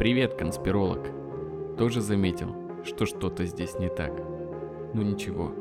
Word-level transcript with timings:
Привет, 0.00 0.32
конспиролог. 0.32 1.10
Тоже 1.76 2.00
заметил, 2.00 2.56
что 2.86 3.04
что-то 3.04 3.44
здесь 3.44 3.78
не 3.78 3.90
так. 3.90 4.10
Ну 4.94 5.02
ничего, 5.02 5.52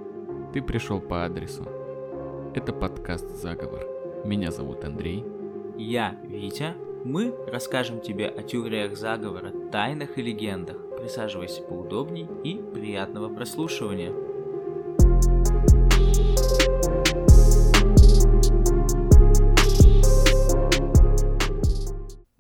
ты 0.53 0.61
пришел 0.61 1.01
по 1.01 1.25
адресу. 1.25 1.65
Это 2.55 2.71
подкаст 2.71 3.35
«Заговор». 3.35 3.85
Меня 4.23 4.51
зовут 4.51 4.85
Андрей. 4.85 5.25
Я 5.77 6.17
Витя. 6.23 6.73
Мы 7.03 7.35
расскажем 7.51 7.99
тебе 7.99 8.27
о 8.27 8.41
теориях 8.41 8.95
заговора, 8.95 9.51
тайнах 9.73 10.17
и 10.17 10.21
легендах. 10.21 10.77
Присаживайся 10.97 11.61
поудобней 11.61 12.29
и 12.45 12.61
приятного 12.73 13.27
прослушивания. 13.27 14.13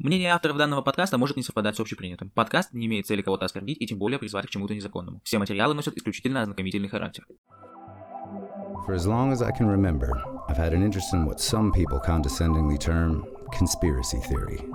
Мнение 0.09 0.33
авторов 0.33 0.57
данного 0.57 0.81
подкаста 0.81 1.19
может 1.19 1.37
не 1.37 1.43
совпадать 1.43 1.75
с 1.75 1.79
общепринятым. 1.79 2.31
Подкаст 2.31 2.73
не 2.73 2.87
имеет 2.87 3.05
цели 3.05 3.21
кого-то 3.21 3.45
оскорбить 3.45 3.79
и 3.79 3.85
тем 3.85 3.99
более 3.99 4.17
призвать 4.17 4.47
к 4.47 4.49
чему-то 4.49 4.73
незаконному. 4.73 5.21
Все 5.23 5.37
материалы 5.37 5.75
носят 5.75 5.97
исключительно 5.97 6.41
ознакомительный 6.41 6.89
характер. 6.89 7.27
For 8.87 8.95
as 8.95 9.05
long 9.05 9.31
as 9.31 9.43
I 9.43 9.51
can 9.51 9.67
remember, 9.67 10.09
I've 10.49 10.57
had 10.57 10.73
an 10.73 10.81
interest 10.81 11.13
in 11.13 11.27
what 11.27 11.39
some 11.39 11.71
people 11.71 11.99
condescendingly 11.99 12.79
term 12.79 13.23
conspiracy 13.55 14.19
theory. 14.27 14.67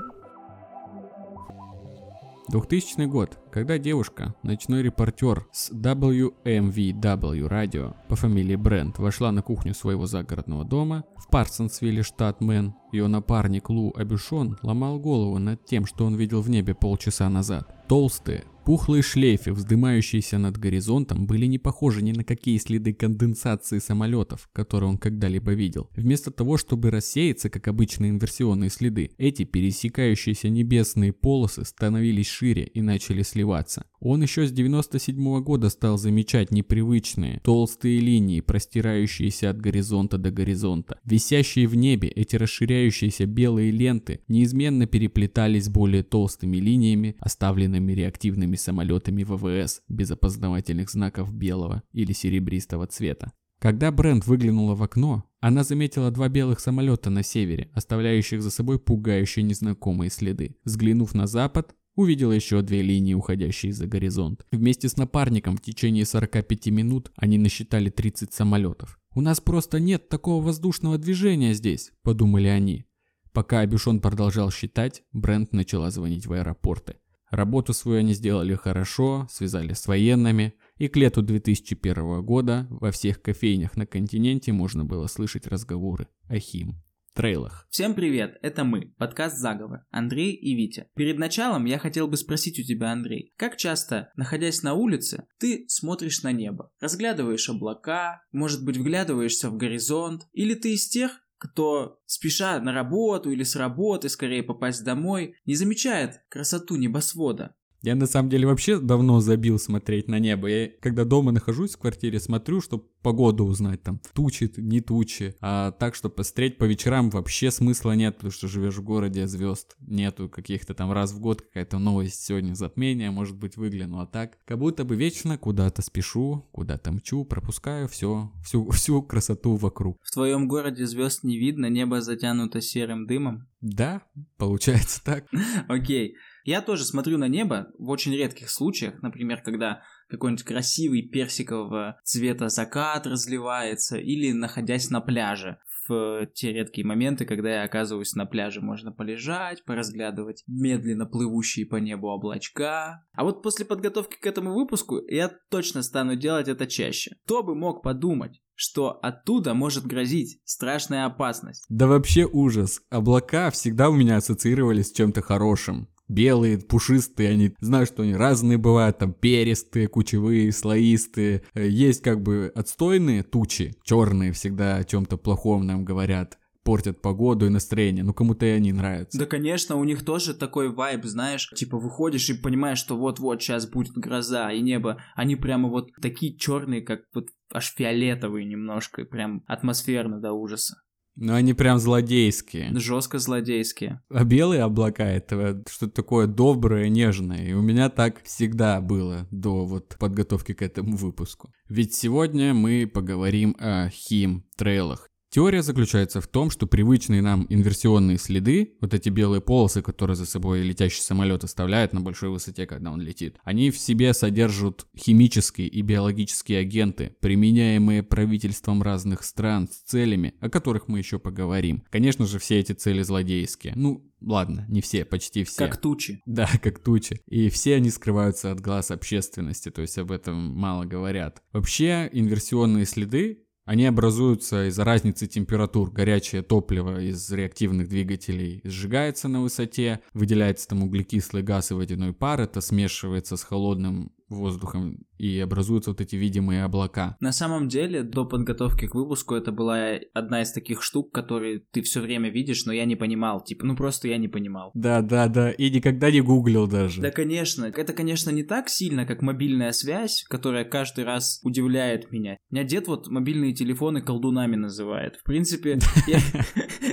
2000 2.48 3.06
год, 3.06 3.38
когда 3.50 3.78
девушка, 3.78 4.34
ночной 4.42 4.82
репортер 4.82 5.46
с 5.50 5.70
WMVW 5.70 7.46
радио 7.48 7.94
по 8.08 8.16
фамилии 8.16 8.56
Брент 8.56 8.98
вошла 8.98 9.32
на 9.32 9.40
кухню 9.40 9.74
своего 9.74 10.06
загородного 10.06 10.64
дома 10.64 11.04
в 11.16 11.28
Парсонсвилле, 11.28 12.02
штат 12.02 12.40
Мэн, 12.40 12.74
ее 12.92 13.06
напарник 13.06 13.70
Лу 13.70 13.92
Абюшон 13.96 14.58
ломал 14.62 14.98
голову 14.98 15.38
над 15.38 15.64
тем, 15.64 15.86
что 15.86 16.04
он 16.04 16.16
видел 16.16 16.42
в 16.42 16.51
небе 16.51 16.74
полчаса 16.74 17.28
назад. 17.30 17.86
Толстые, 17.88 18.45
Пухлые 18.65 19.02
шлейфы, 19.02 19.52
вздымающиеся 19.52 20.38
над 20.38 20.57
горизонтом, 20.57 21.26
были 21.26 21.45
не 21.45 21.59
похожи 21.59 22.02
ни 22.02 22.12
на 22.12 22.24
какие 22.24 22.57
следы 22.57 22.95
конденсации 22.95 23.79
самолетов, 23.79 24.48
которые 24.54 24.88
он 24.88 24.96
когда-либо 24.96 25.52
видел. 25.52 25.90
Вместо 25.95 26.30
того, 26.30 26.57
чтобы 26.57 26.90
рассеяться, 26.90 27.51
как 27.51 27.68
обычные 27.68 28.10
инверсионные 28.10 28.70
следы, 28.70 29.10
эти 29.18 29.45
пересекающиеся 29.45 30.48
небесные 30.48 31.12
полосы 31.12 31.66
становились 31.66 32.26
шире 32.26 32.65
и 32.65 32.80
начали 32.80 33.20
сливаться. 33.20 33.85
Он 34.01 34.23
еще 34.23 34.46
с 34.46 34.52
97 34.52 35.16
-го 35.16 35.40
года 35.40 35.68
стал 35.70 35.98
замечать 35.98 36.51
непривычные, 36.51 37.40
толстые 37.42 38.01
линии, 38.01 38.40
простирающиеся 38.40 39.51
от 39.51 39.60
горизонта 39.60 40.18
до 40.18 40.30
горизонта. 40.30 41.01
Висящие 41.04 41.66
в 41.66 41.74
небе 41.74 42.09
эти 42.09 42.37
расширяющиеся 42.37 43.26
белые 43.26 43.70
ленты 43.70 44.20
неизменно 44.29 44.87
переплетались 44.87 45.68
более 45.68 46.02
толстыми 46.02 46.59
линиями, 46.59 47.16
оставленными 47.18 47.92
реактивными 47.92 48.54
самолетами 48.57 49.24
ВВС 49.24 49.83
без 49.88 50.10
опознавательных 50.10 50.91
знаков 50.91 51.33
белого 51.33 51.83
или 51.93 52.13
серебристого 52.13 52.87
цвета. 52.87 53.33
Когда 53.60 53.91
Брент 53.91 54.27
выглянула 54.27 54.74
в 54.74 54.83
окно, 54.83 55.24
она 55.41 55.65
заметила 55.65 56.10
два 56.10 56.29
белых 56.29 56.60
самолета 56.60 57.10
на 57.10 57.23
севере, 57.23 57.71
оставляющих 57.73 58.43
за 58.43 58.51
собой 58.51 58.79
пугающие 58.79 59.43
незнакомые 59.43 60.10
следы. 60.10 60.57
Взглянув 60.65 61.15
на 61.15 61.27
запад, 61.27 61.75
Увидела 61.97 62.32
еще 62.32 62.60
две 62.63 62.82
линии, 62.82 63.15
уходящие 63.15 63.73
за 63.73 63.87
горизонт. 63.87 64.44
Вместе 64.50 64.88
с 64.88 64.97
напарником 64.97 65.56
в 65.56 65.62
течение 65.62 66.05
45 66.05 66.66
минут 66.66 67.12
они 67.15 67.38
насчитали 67.38 67.88
30 67.88 68.32
самолетов. 68.32 68.99
«У 69.15 69.21
нас 69.21 69.41
просто 69.41 69.78
нет 69.78 70.09
такого 70.09 70.44
воздушного 70.44 70.99
движения 70.99 71.55
здесь»,– 71.55 71.93
подумали 72.03 72.49
они. 72.49 72.84
Пока 73.32 73.60
Абишон 73.60 74.00
продолжал 74.00 74.50
считать, 74.50 75.03
Брент 75.12 75.53
начала 75.53 75.91
звонить 75.91 76.27
в 76.27 76.32
аэропорты. 76.32 76.97
Работу 77.34 77.72
свою 77.72 77.99
они 77.99 78.15
сделали 78.15 78.54
хорошо, 78.54 79.27
связали 79.28 79.72
с 79.72 79.88
военными, 79.88 80.54
и 80.76 80.86
к 80.86 80.97
лету 80.97 81.20
2001 81.20 82.22
года 82.22 82.69
во 82.70 82.92
всех 82.92 83.22
кофейнях 83.22 83.76
на 83.76 83.86
континенте 83.86 84.53
можно 84.53 84.84
было 84.84 85.08
слышать 85.08 85.48
разговоры 85.48 86.06
о 86.28 86.38
Хим 86.38 86.84
трейлах. 87.14 87.66
Всем 87.70 87.94
привет, 87.94 88.38
это 88.42 88.64
мы, 88.64 88.92
подкаст 88.98 89.38
«Заговор», 89.38 89.84
Андрей 89.91 90.32
и 90.32 90.54
Витя. 90.54 90.88
Перед 90.97 91.19
началом 91.19 91.64
я 91.64 91.78
хотел 91.78 92.08
бы 92.08 92.16
спросить 92.16 92.58
у 92.58 92.62
тебя, 92.62 92.92
Андрей, 92.92 93.32
как 93.37 93.56
часто, 93.56 94.10
находясь 94.16 94.62
на 94.62 94.75
улице, 94.75 95.25
ты 95.38 95.64
смотришь 95.69 96.22
на 96.22 96.32
небо, 96.32 96.70
разглядываешь 96.81 97.48
облака, 97.48 98.22
может 98.32 98.64
быть, 98.64 98.76
вглядываешься 98.76 99.48
в 99.48 99.56
горизонт, 99.56 100.26
или 100.32 100.54
ты 100.54 100.75
из 100.75 100.88
тех, 100.88 101.20
кто, 101.38 102.00
спеша 102.06 102.58
на 102.60 102.72
работу 102.72 103.30
или 103.30 103.42
с 103.42 103.56
работы, 103.56 104.08
скорее 104.08 104.42
попасть 104.42 104.84
домой, 104.84 105.36
не 105.44 105.54
замечает 105.54 106.22
красоту 106.28 106.76
небосвода, 106.76 107.54
я 107.84 107.94
на 107.94 108.06
самом 108.06 108.30
деле 108.30 108.46
вообще 108.46 108.78
давно 108.78 109.20
забил 109.20 109.58
смотреть 109.58 110.08
на 110.08 110.18
небо. 110.18 110.48
Я 110.48 110.70
когда 110.80 111.04
дома 111.04 111.32
нахожусь 111.32 111.74
в 111.74 111.78
квартире, 111.78 112.18
смотрю, 112.18 112.62
чтобы 112.62 112.84
погоду 113.02 113.44
узнать, 113.44 113.82
там, 113.82 114.00
тучи, 114.14 114.50
не 114.56 114.80
тучи. 114.80 115.36
А 115.42 115.70
так, 115.72 115.94
чтобы 115.94 116.14
посмотреть 116.14 116.56
по 116.56 116.64
вечерам 116.64 117.10
вообще 117.10 117.50
смысла 117.50 117.92
нет, 117.92 118.14
потому 118.14 118.32
что 118.32 118.48
живешь 118.48 118.76
в 118.76 118.82
городе, 118.82 119.26
звезд 119.26 119.76
нету 119.80 120.30
каких-то 120.30 120.72
там 120.72 120.92
раз 120.92 121.12
в 121.12 121.20
год, 121.20 121.42
какая-то 121.42 121.78
новость 121.78 122.24
сегодня 122.24 122.54
затмение, 122.54 123.10
может 123.10 123.36
быть, 123.36 123.58
выгляну. 123.58 124.00
А 124.00 124.06
так, 124.06 124.38
как 124.46 124.58
будто 124.58 124.84
бы 124.84 124.96
вечно 124.96 125.36
куда-то 125.36 125.82
спешу, 125.82 126.48
куда-то 126.52 126.90
мчу, 126.90 127.26
пропускаю 127.26 127.86
все, 127.88 128.32
всю, 128.42 128.70
всю 128.70 129.02
красоту 129.02 129.56
вокруг. 129.56 129.98
В 130.02 130.10
твоем 130.10 130.48
городе 130.48 130.86
звезд 130.86 131.22
не 131.22 131.36
видно, 131.36 131.66
небо 131.66 132.00
затянуто 132.00 132.62
серым 132.62 133.06
дымом? 133.06 133.46
Да, 133.64 134.02
получается 134.36 135.02
так. 135.02 135.25
Окей. 135.69 136.16
Я 136.44 136.60
тоже 136.60 136.84
смотрю 136.84 137.16
на 137.16 137.28
небо 137.28 137.69
в 137.78 137.88
очень 137.88 138.14
редких 138.14 138.50
случаях, 138.50 139.00
например, 139.00 139.41
когда 139.41 139.82
какой-нибудь 140.10 140.44
красивый 140.44 141.00
персикового 141.00 141.98
цвета 142.04 142.50
закат 142.50 143.06
разливается, 143.06 143.97
или 143.97 144.32
находясь 144.32 144.91
на 144.91 145.00
пляже 145.00 145.56
в 145.88 146.26
те 146.34 146.52
редкие 146.52 146.86
моменты, 146.86 147.25
когда 147.25 147.54
я 147.54 147.62
оказываюсь 147.62 148.14
на 148.14 148.26
пляже, 148.26 148.60
можно 148.60 148.92
полежать, 148.92 149.64
поразглядывать 149.64 150.44
медленно 150.46 151.06
плывущие 151.06 151.64
по 151.64 151.76
небу 151.76 152.08
облачка. 152.08 153.06
А 153.14 153.25
вот 153.25 153.42
после 153.42 153.64
подготовки 153.64 154.19
к 154.20 154.26
этому 154.26 154.52
выпуску 154.52 155.00
я 155.08 155.31
точно 155.50 155.82
стану 155.82 156.16
делать 156.16 156.48
это 156.48 156.66
чаще. 156.66 157.16
Кто 157.25 157.42
бы 157.42 157.54
мог 157.54 157.82
подумать, 157.82 158.42
что 158.54 158.98
оттуда 159.03 159.54
может 159.54 159.87
грозить 159.87 160.38
страшная 160.44 161.06
опасность. 161.06 161.65
Да 161.69 161.87
вообще 161.87 162.25
ужас. 162.25 162.81
Облака 162.91 163.50
всегда 163.50 163.91
у 163.91 163.94
меня 163.94 164.16
ассоциировались 164.16 164.88
с 164.88 164.92
чем-то 164.92 165.22
хорошим 165.22 165.88
белые, 166.09 166.59
пушистые, 166.59 167.31
они 167.31 167.54
знают, 167.60 167.88
что 167.88 168.03
они 168.03 168.14
разные 168.14 168.59
бывают, 168.59 168.98
там 168.98 169.12
перистые, 169.12 169.88
кучевые, 169.88 170.53
слоистые. 170.53 171.43
Есть 171.54 172.03
как 172.03 172.22
бы 172.22 172.53
отстойные 172.54 173.22
тучи, 173.22 173.75
черные 173.84 174.32
всегда 174.32 174.76
о 174.76 174.84
чем-то 174.84 175.16
плохом 175.16 175.66
нам 175.66 175.84
говорят 175.84 176.38
портят 176.64 177.00
погоду 177.02 177.47
и 177.47 177.50
настроение. 177.50 178.02
Ну, 178.02 178.14
кому-то 178.14 178.47
и 178.47 178.50
они 178.50 178.72
нравятся. 178.72 179.19
Да, 179.19 179.26
конечно, 179.26 179.76
у 179.76 179.84
них 179.84 180.04
тоже 180.04 180.34
такой 180.34 180.72
вайб, 180.72 181.04
знаешь, 181.04 181.48
типа 181.54 181.78
выходишь 181.78 182.28
и 182.30 182.34
понимаешь, 182.34 182.78
что 182.78 182.97
вот-вот 182.97 183.42
сейчас 183.42 183.69
будет 183.69 183.92
гроза 183.94 184.50
и 184.50 184.60
небо. 184.60 184.98
Они 185.14 185.36
прямо 185.36 185.69
вот 185.69 185.91
такие 186.00 186.36
черные, 186.36 186.80
как 186.80 187.02
вот 187.14 187.26
аж 187.52 187.72
фиолетовые 187.76 188.47
немножко, 188.47 189.02
и 189.02 189.04
прям 189.04 189.42
атмосферно 189.47 190.20
до 190.20 190.32
ужаса. 190.32 190.76
Ну, 191.16 191.34
они 191.34 191.54
прям 191.54 191.78
злодейские. 191.78 192.76
Жестко 192.76 193.19
злодейские. 193.19 194.02
А 194.08 194.25
белые 194.25 194.62
облака 194.62 195.04
это 195.04 195.62
что-то 195.70 195.92
такое 195.92 196.26
доброе, 196.26 196.88
нежное. 196.88 197.46
И 197.46 197.52
у 197.52 197.62
меня 197.62 197.88
так 197.88 198.22
всегда 198.25 198.81
было 198.81 199.28
до 199.31 199.64
вот 199.64 199.96
подготовки 200.00 200.54
к 200.54 200.62
этому 200.62 200.96
выпуску. 200.96 201.52
Ведь 201.69 201.94
сегодня 201.94 202.52
мы 202.52 202.91
поговорим 202.92 203.54
о 203.60 203.91
хим-трейлах. 203.91 205.08
Теория 205.34 205.62
заключается 205.64 206.20
в 206.20 206.28
том, 206.28 206.48
что 206.48 206.68
привычные 206.68 207.20
нам 207.20 207.44
инверсионные 207.48 208.19
следы, 208.19 208.75
вот 208.81 208.94
эти 208.94 209.08
белые 209.08 209.40
полосы, 209.40 209.82
которые 209.82 210.14
за 210.14 210.26
собой 210.26 210.62
летящий 210.62 211.02
самолет 211.02 211.42
оставляет 211.42 211.92
на 211.92 212.00
большой 212.00 212.28
высоте, 212.28 212.66
когда 212.66 212.92
он 212.92 213.00
летит, 213.00 213.38
они 213.42 213.72
в 213.72 213.78
себе 213.78 214.14
содержат 214.14 214.86
химические 214.96 215.66
и 215.66 215.82
биологические 215.82 216.60
агенты, 216.60 217.16
применяемые 217.19 218.04
правительством 218.04 218.81
разных 218.81 219.25
стран 219.25 219.66
с 219.66 219.78
целями, 219.90 220.34
о 220.38 220.48
которых 220.48 220.86
мы 220.86 220.98
еще 220.98 221.19
поговорим. 221.19 221.82
Конечно 221.90 222.26
же, 222.26 222.38
все 222.38 222.60
эти 222.60 222.70
цели 222.70 223.02
злодейские. 223.02 223.72
Ну, 223.75 224.08
Ладно, 224.26 224.64
не 224.69 224.80
все, 224.80 225.04
почти 225.04 225.44
все. 225.44 225.58
Как 225.58 225.76
тучи. 225.76 226.22
Да, 226.25 226.48
как 226.62 226.78
тучи. 226.78 227.20
И 227.26 227.50
все 227.50 227.75
они 227.75 227.90
скрываются 227.90 228.52
от 228.52 228.60
глаз 228.60 228.90
общественности, 228.90 229.70
то 229.70 229.82
есть 229.82 229.98
об 229.98 230.10
этом 230.10 230.34
мало 230.56 230.84
говорят. 230.84 231.42
Вообще, 231.52 232.08
инверсионные 232.10 232.87
следы 232.87 233.44
они 233.64 233.87
образуются 233.87 234.69
из-за 234.69 234.84
разницы 234.84 235.26
температур. 235.26 235.90
Горячее 235.90 236.43
топливо 236.43 237.00
из 237.00 237.31
реактивных 237.31 237.88
двигателей 237.88 238.61
сжигается 238.64 239.28
на 239.28 239.40
высоте, 239.40 240.00
выделяется 240.12 240.69
там 240.69 240.82
углекислый 240.82 241.43
газ 241.43 241.70
и 241.70 241.75
водяной 241.75 242.12
пар, 242.12 242.43
это 242.43 242.61
смешивается 242.61 243.37
с 243.37 243.43
холодным 243.43 244.12
воздухом 244.36 245.04
и 245.19 245.38
образуются 245.40 245.90
вот 245.90 246.00
эти 246.00 246.16
видимые 246.16 246.64
облака. 246.64 247.16
На 247.20 247.32
самом 247.32 247.69
деле, 247.69 248.02
до 248.02 248.25
подготовки 248.25 248.86
к 248.86 248.94
выпуску 248.94 249.34
это 249.34 249.52
была 249.52 249.98
одна 250.12 250.42
из 250.42 250.52
таких 250.52 250.82
штук, 250.82 251.12
которые 251.12 251.60
ты 251.60 251.82
все 251.82 252.00
время 252.00 252.31
видишь, 252.31 252.66
но 252.66 252.72
я 252.72 252.84
не 252.84 252.96
понимал. 252.96 253.42
Типа, 253.42 253.64
ну 253.66 253.76
просто 253.76 254.08
я 254.08 254.19
не 254.19 254.28
понимал. 254.28 254.70
Да, 254.75 255.02
да, 255.02 255.28
да. 255.28 255.50
И 255.50 255.70
никогда 255.70 256.10
не 256.10 256.20
гуглил 256.20 256.66
даже. 256.66 257.00
Да, 257.00 257.10
конечно. 257.10 257.64
Это, 257.64 257.92
конечно, 257.92 258.31
не 258.31 258.42
так 258.42 258.69
сильно, 258.69 259.06
как 259.06 259.22
мобильная 259.22 259.72
связь, 259.72 260.25
которая 260.28 260.64
каждый 260.64 261.04
раз 261.04 261.40
удивляет 261.42 262.10
меня. 262.10 262.38
У 262.50 262.54
меня 262.54 262.64
дед 262.64 262.88
вот 262.88 263.08
мобильные 263.08 263.54
телефоны 263.54 264.02
колдунами 264.02 264.56
называет. 264.56 265.16
В 265.16 265.25
принципе, 265.25 265.78
я, 266.06 266.19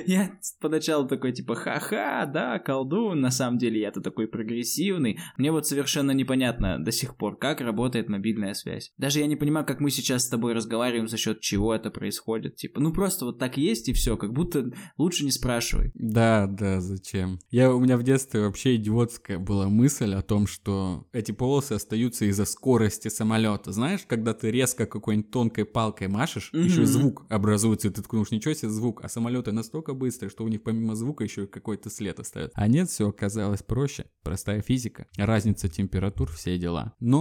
я 0.05 0.31
поначалу 0.59 1.07
такой, 1.07 1.33
типа, 1.33 1.55
ха-ха, 1.55 2.25
да, 2.25 2.59
колдун. 2.59 3.21
На 3.21 3.31
самом 3.31 3.57
деле 3.57 3.81
я-то 3.81 4.01
такой 4.01 4.27
прогрессивный. 4.27 5.19
Мне 5.37 5.51
вот 5.51 5.67
совершенно 5.67 6.11
непонятно 6.11 6.77
до 6.79 6.91
сих 6.91 7.17
пор, 7.17 7.30
как 7.37 7.61
работает 7.61 8.09
мобильная 8.09 8.53
связь. 8.53 8.91
Даже 8.97 9.19
я 9.19 9.27
не 9.27 9.35
понимаю, 9.35 9.65
как 9.65 9.79
мы 9.79 9.91
сейчас 9.91 10.25
с 10.25 10.29
тобой 10.29 10.53
разговариваем, 10.53 11.07
за 11.07 11.17
счет 11.17 11.41
чего 11.41 11.73
это 11.73 11.91
происходит. 11.91 12.55
Типа, 12.55 12.79
ну 12.79 12.93
просто 12.93 13.25
вот 13.25 13.39
так 13.39 13.57
есть 13.57 13.89
и 13.89 13.93
все, 13.93 14.17
как 14.17 14.33
будто 14.33 14.71
лучше 14.97 15.25
не 15.25 15.31
спрашивай. 15.31 15.91
Да, 15.93 16.47
да, 16.47 16.81
зачем? 16.81 17.39
Я, 17.49 17.73
у 17.73 17.79
меня 17.79 17.97
в 17.97 18.03
детстве 18.03 18.41
вообще 18.41 18.75
идиотская 18.75 19.39
была 19.39 19.69
мысль 19.69 20.13
о 20.13 20.21
том, 20.21 20.47
что 20.47 21.07
эти 21.13 21.31
полосы 21.31 21.73
остаются 21.73 22.25
из-за 22.25 22.45
скорости 22.45 23.07
самолета. 23.07 23.71
Знаешь, 23.71 24.01
когда 24.07 24.33
ты 24.33 24.51
резко 24.51 24.85
какой-нибудь 24.85 25.31
тонкой 25.31 25.65
палкой 25.65 26.07
машешь, 26.07 26.51
mm-hmm. 26.53 26.63
еще 26.63 26.85
звук 26.85 27.25
образуется, 27.29 27.87
и 27.87 27.91
ты 27.91 28.01
ткнешь, 28.01 28.31
ничего 28.31 28.53
себе 28.53 28.69
звук, 28.69 29.03
а 29.03 29.09
самолеты 29.09 29.51
настолько 29.51 29.93
быстрые, 29.93 30.29
что 30.29 30.43
у 30.43 30.47
них 30.47 30.63
помимо 30.63 30.95
звука 30.95 31.23
еще 31.23 31.47
какой-то 31.47 31.89
след 31.89 32.19
остается. 32.19 32.57
А 32.57 32.67
нет, 32.67 32.89
все 32.89 33.09
оказалось 33.09 33.63
проще. 33.63 34.05
Простая 34.23 34.61
физика. 34.61 35.07
Разница 35.17 35.69
температур, 35.69 36.29
все 36.31 36.57
дела. 36.57 36.95
Но 36.99 37.20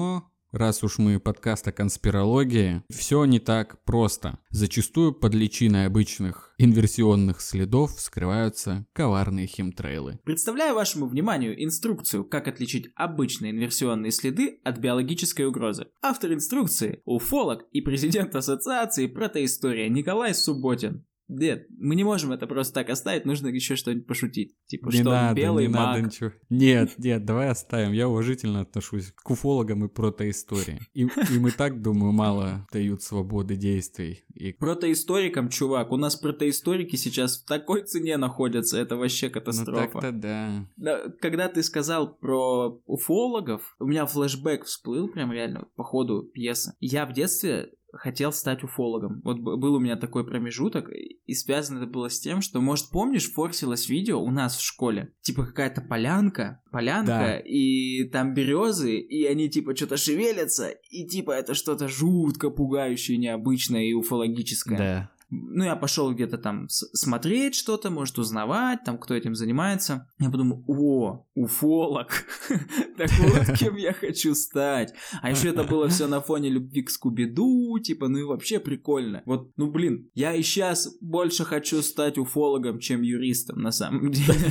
Раз 0.52 0.82
уж 0.82 0.98
мы 0.98 1.20
подкаст 1.20 1.68
о 1.68 1.72
конспирологии, 1.72 2.82
все 2.90 3.24
не 3.24 3.38
так 3.38 3.84
просто. 3.84 4.40
Зачастую 4.50 5.12
под 5.12 5.32
личиной 5.32 5.86
обычных 5.86 6.54
инверсионных 6.58 7.40
следов 7.40 7.92
скрываются 8.00 8.84
коварные 8.92 9.46
химтрейлы. 9.46 10.18
Представляю 10.24 10.74
вашему 10.74 11.06
вниманию 11.06 11.54
инструкцию, 11.62 12.24
как 12.24 12.48
отличить 12.48 12.90
обычные 12.96 13.52
инверсионные 13.52 14.10
следы 14.10 14.60
от 14.64 14.78
биологической 14.78 15.46
угрозы. 15.46 15.86
Автор 16.02 16.32
инструкции– 16.32 17.00
уфолог 17.04 17.64
и 17.70 17.80
президент 17.80 18.34
Ассоциации 18.34 19.06
протоистория 19.06 19.88
Николай 19.88 20.34
Субботин. 20.34 21.06
Нет, 21.30 21.66
мы 21.78 21.94
не 21.94 22.02
можем 22.02 22.32
это 22.32 22.46
просто 22.48 22.74
так 22.74 22.90
оставить, 22.90 23.24
нужно 23.24 23.46
еще 23.46 23.76
что-нибудь 23.76 24.06
пошутить. 24.06 24.54
Типа, 24.66 24.88
не 24.88 25.00
что 25.00 25.10
надо, 25.10 25.28
он 25.28 25.34
белый 25.36 25.66
не 25.68 25.72
маг. 25.72 25.96
надо 25.96 26.02
ничего. 26.02 26.32
Нет, 26.48 26.94
нет, 26.98 27.24
давай 27.24 27.48
оставим. 27.48 27.92
Я 27.92 28.08
уважительно 28.08 28.62
отношусь 28.62 29.12
к 29.12 29.30
уфологам 29.30 29.84
и 29.84 29.88
протоистории. 29.88 30.80
И, 30.92 31.02
им 31.02 31.46
и 31.46 31.50
так, 31.52 31.80
думаю, 31.80 32.12
мало 32.12 32.66
дают 32.72 33.02
свободы 33.02 33.54
действий. 33.54 34.24
И... 34.34 34.52
Протоисторикам, 34.52 35.48
чувак, 35.48 35.92
у 35.92 35.96
нас 35.96 36.16
протоисторики 36.16 36.96
сейчас 36.96 37.38
в 37.38 37.46
такой 37.46 37.84
цене 37.84 38.16
находятся, 38.16 38.78
это 38.78 38.96
вообще 38.96 39.28
Ну 39.28 39.32
катастрофа. 39.32 39.92
так-то 39.92 40.12
да. 40.12 40.68
Да, 40.76 41.02
когда 41.20 41.48
ты 41.48 41.62
сказал 41.62 42.12
про 42.16 42.80
уфологов, 42.86 43.76
у 43.78 43.86
меня 43.86 44.04
флешбэк 44.06 44.64
всплыл 44.64 45.08
прям 45.08 45.32
реально 45.32 45.68
по 45.76 45.84
ходу 45.84 46.24
пьесы. 46.24 46.74
Я 46.80 47.06
в 47.06 47.12
детстве 47.12 47.70
хотел 47.92 48.32
стать 48.32 48.62
уфологом. 48.62 49.20
Вот 49.24 49.38
был 49.38 49.74
у 49.74 49.80
меня 49.80 49.96
такой 49.96 50.24
промежуток, 50.26 50.88
и 50.90 51.34
связано 51.34 51.78
это 51.78 51.86
было 51.86 52.08
с 52.08 52.20
тем, 52.20 52.40
что, 52.40 52.60
может, 52.60 52.90
помнишь, 52.90 53.30
форсилось 53.30 53.88
видео 53.88 54.20
у 54.22 54.30
нас 54.30 54.56
в 54.56 54.62
школе? 54.62 55.12
Типа 55.22 55.46
какая-то 55.46 55.80
полянка, 55.80 56.62
полянка, 56.70 57.06
Да. 57.06 57.38
и 57.38 58.04
там 58.10 58.34
березы, 58.34 58.98
и 58.98 59.24
они 59.24 59.48
типа 59.48 59.74
что-то 59.76 59.96
шевелятся, 59.96 60.68
и 60.90 61.06
типа 61.06 61.32
это 61.32 61.54
что-то 61.54 61.88
жутко 61.88 62.50
пугающее, 62.50 63.18
необычное 63.18 63.84
и 63.84 63.92
уфологическое. 63.92 64.78
Да. 64.78 65.10
Ну, 65.30 65.62
я 65.64 65.76
пошел 65.76 66.12
где-то 66.12 66.38
там 66.38 66.68
смотреть 66.68 67.54
что-то, 67.54 67.90
может, 67.90 68.18
узнавать, 68.18 68.80
там, 68.84 68.98
кто 68.98 69.14
этим 69.14 69.36
занимается. 69.36 70.08
Я 70.18 70.28
подумал, 70.28 70.64
о, 70.66 71.26
уфолог. 71.34 72.10
Так 72.96 73.10
вот, 73.12 73.56
кем 73.58 73.76
я 73.76 73.94
хочу 73.94 74.34
стать. 74.34 74.92
А 75.22 75.30
еще 75.30 75.48
это 75.48 75.64
было 75.64 75.88
все 75.88 76.06
на 76.06 76.20
фоне 76.20 76.50
любви 76.50 76.82
к 76.82 76.90
Скуби-Ду, 76.90 77.78
типа, 77.78 78.08
ну 78.08 78.18
и 78.18 78.24
вообще 78.24 78.60
прикольно. 78.60 79.22
Вот, 79.24 79.52
ну 79.56 79.70
блин, 79.70 80.10
я 80.14 80.34
и 80.34 80.42
сейчас 80.42 80.98
больше 81.00 81.44
хочу 81.44 81.80
стать 81.80 82.18
уфологом, 82.18 82.78
чем 82.78 83.00
юристом, 83.00 83.62
на 83.62 83.70
самом 83.70 84.10
деле. 84.12 84.50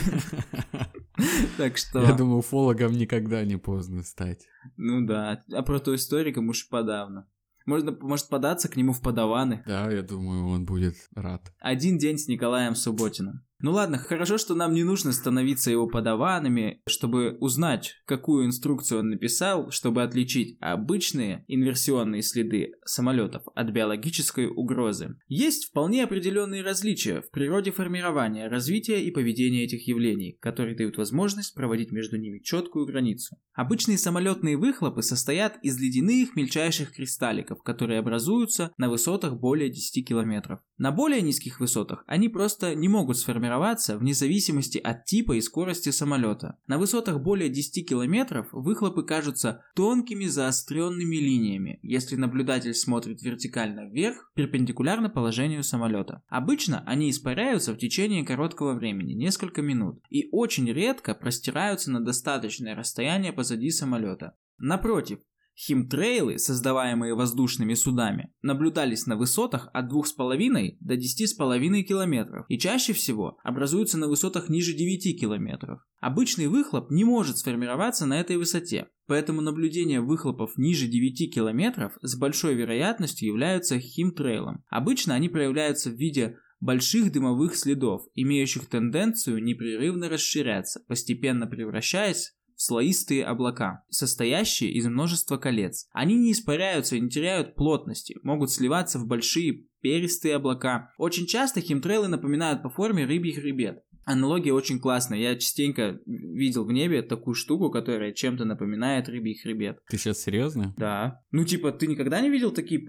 Так 1.58 1.78
что, 1.78 2.02
Я 2.02 2.14
думаю, 2.14 2.38
уфологом 2.40 2.94
никогда 2.94 3.44
не 3.44 3.58
поздно 3.58 4.04
стать. 4.04 4.48
ну 4.78 5.06
да, 5.06 5.44
а 5.52 5.62
протоисториком 5.62 6.50
уж 6.50 6.68
подавно. 6.70 7.28
Можно, 7.70 7.96
может 8.02 8.30
податься 8.30 8.68
к 8.68 8.76
нему 8.78 8.94
в 8.94 9.02
подаваны. 9.02 9.62
Да, 9.68 9.92
я 9.92 10.02
думаю, 10.02 10.48
он 10.48 10.66
будет 10.66 10.96
рад. 11.14 11.54
Один 11.60 12.00
день 12.00 12.18
с 12.18 12.28
Николаем 12.28 12.74
Субботиным. 12.74 13.44
Ну 13.62 13.72
ладно, 13.72 13.98
хорошо, 13.98 14.38
что 14.38 14.56
нам 14.56 14.74
не 14.74 14.86
нужно 14.86 15.12
становиться 15.12 15.70
его 15.70 15.88
подаванами, 15.88 16.82
чтобы 16.88 17.38
узнать, 17.42 17.96
какую 18.06 18.46
инструкцию 18.46 19.02
он 19.02 19.10
написал, 19.10 19.70
чтобы 19.70 20.02
отличить 20.02 20.58
обычные 20.62 21.44
инверсионные 21.50 22.22
следы 22.22 22.72
самолетов 22.86 23.44
от 23.56 23.70
биологической 23.72 24.48
угрозы. 24.48 25.18
Есть 25.28 25.66
вполне 25.66 26.06
определенные 26.06 26.64
различия 26.64 27.22
в 27.22 27.32
природе 27.32 27.72
формирования, 27.72 28.48
развития 28.48 29.04
и 29.04 29.12
поведения 29.12 29.66
этих 29.66 29.86
явлений, 29.90 30.38
которые 30.40 30.78
дают 30.78 30.98
возможность 30.98 31.54
проводить 31.54 31.92
между 31.92 32.18
ними 32.18 32.40
четкую 32.40 32.86
границу. 32.86 33.36
Обычные 33.54 33.98
самолетные 33.98 34.56
выхлопы 34.56 35.02
состоят 35.02 35.58
из 35.64 35.78
ледяных 35.78 36.34
мельчайших 36.38 36.94
кристалликов, 36.94 37.62
которые 37.62 38.00
образуются 38.00 38.72
на 38.78 38.90
высотах 38.90 39.38
более 39.38 39.70
10 39.70 40.08
километров. 40.08 40.62
На 40.78 40.94
более 40.94 41.22
низких 41.22 41.60
высотах 41.60 42.06
они 42.08 42.30
просто 42.30 42.74
не 42.74 42.88
могут 42.88 43.18
сформироваться 43.50 43.98
вне 43.98 44.14
зависимости 44.14 44.78
от 44.78 45.06
типа 45.06 45.34
и 45.34 45.42
скорости 45.42 45.90
самолета. 45.90 46.58
На 46.68 46.78
высотах 46.78 47.20
более 47.20 47.50
10 47.50 47.88
километров 47.88 48.48
выхлопы 48.52 49.04
кажутся 49.04 49.64
тонкими 49.76 50.26
заостренными 50.26 51.16
линиями, 51.16 51.80
если 51.82 52.16
наблюдатель 52.16 52.76
смотрит 52.76 53.24
вертикально 53.24 53.90
вверх, 53.90 54.32
перпендикулярно 54.36 55.10
положению 55.10 55.64
самолета. 55.64 56.22
Обычно 56.28 56.84
они 56.86 57.10
испаряются 57.10 57.74
в 57.74 57.78
течение 57.78 58.24
короткого 58.24 58.74
времени, 58.74 59.14
несколько 59.14 59.64
минут, 59.64 60.00
и 60.10 60.30
очень 60.32 60.72
редко 60.72 61.16
простираются 61.16 61.92
на 61.92 62.04
достаточное 62.06 62.76
расстояние 62.76 63.34
позади 63.34 63.72
самолета. 63.72 64.36
Напротив, 64.60 65.20
Химтрейлы, 65.62 66.40
создаваемые 66.40 67.16
воздушными 67.16 67.74
судами, 67.74 68.32
наблюдались 68.42 69.08
на 69.08 69.18
высотах 69.18 69.70
от 69.74 69.92
2,5 69.92 70.78
до 70.80 70.94
10,5 70.96 71.82
километров 71.82 72.46
и 72.48 72.58
чаще 72.58 72.94
всего 72.94 73.38
образуются 73.44 73.98
на 73.98 74.08
высотах 74.08 74.48
ниже 74.48 74.72
9 74.72 75.20
километров. 75.20 75.82
Обычный 76.00 76.48
выхлоп 76.48 76.92
не 76.92 77.04
может 77.04 77.40
сформироваться 77.40 78.06
на 78.06 78.22
этой 78.22 78.38
высоте, 78.38 78.88
поэтому 79.06 79.42
наблюдения 79.42 80.00
выхлопов 80.00 80.58
ниже 80.58 80.88
9 80.88 81.34
километров 81.34 81.98
с 82.02 82.18
большой 82.18 82.56
вероятностью 82.56 83.28
являются 83.28 83.82
химтрейлом. 83.82 84.64
Обычно 84.70 85.14
они 85.14 85.28
проявляются 85.28 85.90
в 85.90 85.96
виде 85.96 86.38
больших 86.62 87.12
дымовых 87.12 87.56
следов, 87.56 88.04
имеющих 88.16 88.68
тенденцию 88.68 89.44
непрерывно 89.44 90.08
расширяться, 90.08 90.80
постепенно 90.88 91.48
превращаясь 91.48 92.34
в 92.60 92.62
слоистые 92.62 93.24
облака, 93.24 93.86
состоящие 93.90 94.72
из 94.74 94.86
множества 94.86 95.38
колец. 95.38 95.88
Они 95.94 96.16
не 96.16 96.34
испаряются 96.34 96.98
и 96.98 97.00
не 97.00 97.10
теряют 97.10 97.56
плотности, 97.56 98.18
могут 98.22 98.52
сливаться 98.52 99.00
в 99.00 99.08
большие 99.08 99.68
перистые 99.80 100.36
облака. 100.36 100.92
Очень 100.98 101.26
часто 101.26 101.62
химтрейлы 101.62 102.10
напоминают 102.10 102.62
по 102.62 102.70
форме 102.70 103.06
рыбий 103.06 103.32
хребет. 103.32 103.82
Аналогия 104.04 104.52
очень 104.52 104.80
классная. 104.80 105.20
Я 105.20 105.36
частенько 105.38 106.02
видел 106.06 106.66
в 106.66 106.72
небе 106.74 107.02
такую 107.02 107.36
штуку, 107.36 107.70
которая 107.70 108.12
чем-то 108.12 108.44
напоминает 108.44 109.08
рыбий 109.08 109.38
хребет. 109.38 109.80
Ты 109.88 109.98
сейчас 109.98 110.20
серьезно? 110.20 110.74
Да. 110.78 111.22
Ну, 111.32 111.46
типа, 111.46 111.72
ты 111.72 111.88
никогда 111.88 112.20
не 112.20 112.30
видел 112.30 112.52
такие... 112.52 112.86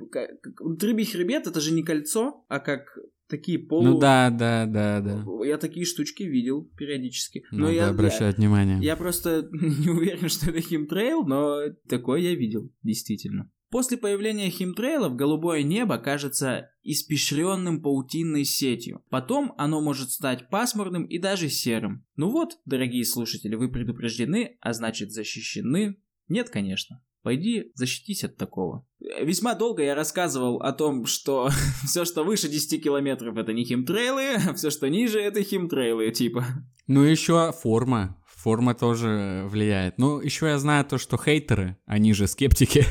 Рыбий 0.81 1.05
хребет 1.05 1.47
это 1.47 1.61
же 1.61 1.73
не 1.73 1.85
кольцо, 1.85 2.45
а 2.49 2.59
как 2.59 2.99
такие 3.31 3.59
полу... 3.59 3.85
Ну 3.85 3.99
да, 3.99 4.29
да, 4.31 4.67
да, 4.67 5.01
да. 5.01 5.25
Я 5.47 5.57
такие 5.57 5.87
штучки 5.87 6.25
видел 6.25 6.71
периодически. 6.77 7.45
Но 7.51 7.67
Надо 7.67 7.73
я, 7.73 7.89
обращать 7.89 8.37
внимание. 8.37 8.79
я 8.83 8.97
просто 8.97 9.49
не 9.53 9.89
уверен, 9.89 10.29
что 10.29 10.51
это 10.51 10.61
химтрейл, 10.61 11.25
но 11.25 11.63
такое 11.89 12.21
я 12.21 12.35
видел, 12.35 12.71
действительно. 12.83 13.51
После 13.71 13.97
появления 13.97 14.51
химтрейлов 14.51 15.15
голубое 15.15 15.63
небо 15.63 15.97
кажется 15.99 16.71
испещренным 16.83 17.81
паутинной 17.81 18.45
сетью. 18.45 19.05
Потом 19.11 19.55
оно 19.59 19.81
может 19.81 20.11
стать 20.11 20.51
пасмурным 20.51 21.05
и 21.05 21.19
даже 21.19 21.49
серым. 21.49 22.05
Ну 22.17 22.31
вот, 22.31 22.59
дорогие 22.65 23.05
слушатели, 23.05 23.55
вы 23.55 23.71
предупреждены, 23.71 24.59
а 24.61 24.73
значит 24.73 25.13
защищены? 25.13 26.03
Нет, 26.27 26.51
конечно. 26.51 27.01
Пойди 27.23 27.71
защитись 27.75 28.25
от 28.25 28.37
такого. 28.37 28.87
Весьма 29.21 29.55
долго 29.55 29.83
я 29.83 29.95
рассказывал 29.95 30.63
о 30.63 30.73
том, 30.73 31.07
что 31.07 31.51
все, 31.85 32.05
что 32.05 32.25
выше 32.25 32.49
10 32.49 32.83
километров, 32.83 33.37
это 33.37 33.53
не 33.53 33.65
химтрейлы, 33.65 34.37
а 34.49 34.55
все, 34.55 34.71
что 34.71 34.89
ниже, 34.89 35.21
это 35.21 35.43
химтрейлы, 35.43 36.11
типа. 36.11 36.45
Ну 36.87 37.03
еще 37.03 37.53
форма. 37.53 38.20
Форма 38.43 38.75
тоже 38.75 39.45
влияет. 39.49 39.99
Ну, 39.99 40.19
еще 40.19 40.47
я 40.47 40.59
знаю 40.59 40.87
то, 40.87 40.97
что 40.97 41.19
хейтеры, 41.19 41.77
они 41.85 42.15
же 42.15 42.27
скептики, 42.27 42.87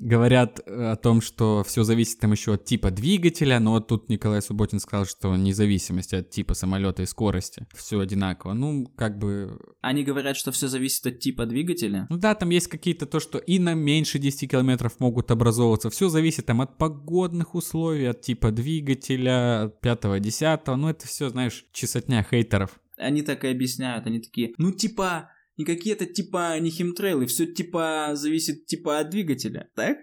говорят 0.00 0.60
э, 0.64 0.92
о 0.92 0.96
том, 0.96 1.20
что 1.20 1.64
все 1.66 1.82
зависит 1.82 2.20
там 2.20 2.30
еще 2.30 2.54
от 2.54 2.64
типа 2.66 2.92
двигателя, 2.92 3.58
но 3.58 3.72
вот 3.72 3.88
тут 3.88 4.08
Николай 4.08 4.40
Субботин 4.40 4.78
сказал, 4.78 5.06
что 5.06 5.34
независимости 5.34 6.14
от 6.14 6.30
типа 6.30 6.54
самолета 6.54 7.02
и 7.02 7.06
скорости, 7.06 7.66
все 7.74 7.98
одинаково. 7.98 8.52
Ну, 8.52 8.86
как 8.96 9.18
бы... 9.18 9.58
Они 9.80 10.04
говорят, 10.04 10.36
что 10.36 10.52
все 10.52 10.68
зависит 10.68 11.04
от 11.04 11.18
типа 11.18 11.46
двигателя. 11.46 12.06
Ну 12.08 12.16
да, 12.16 12.36
там 12.36 12.50
есть 12.50 12.68
какие-то 12.68 13.06
то, 13.06 13.18
что 13.18 13.38
и 13.38 13.58
на 13.58 13.74
меньше 13.74 14.20
10 14.20 14.48
километров 14.48 15.00
могут 15.00 15.32
образовываться. 15.32 15.90
Все 15.90 16.08
зависит 16.08 16.46
там 16.46 16.60
от 16.60 16.78
погодных 16.78 17.56
условий, 17.56 18.06
от 18.06 18.20
типа 18.20 18.52
двигателя, 18.52 19.64
от 19.64 19.80
пятого, 19.80 20.20
десятого. 20.20 20.76
Ну, 20.76 20.88
это 20.88 21.08
все, 21.08 21.28
знаешь, 21.28 21.66
чесотня 21.72 22.24
хейтеров. 22.28 22.78
Они 23.00 23.22
так 23.22 23.44
и 23.44 23.48
объясняют, 23.48 24.06
они 24.06 24.20
такие, 24.20 24.52
ну 24.58 24.72
типа, 24.72 25.30
никакие 25.56 25.94
это 25.94 26.06
типа 26.06 26.58
не 26.60 26.70
химтрейлы, 26.70 27.26
все 27.26 27.46
типа 27.46 28.10
зависит 28.14 28.66
типа 28.66 29.00
от 29.00 29.10
двигателя, 29.10 29.68
так? 29.74 29.98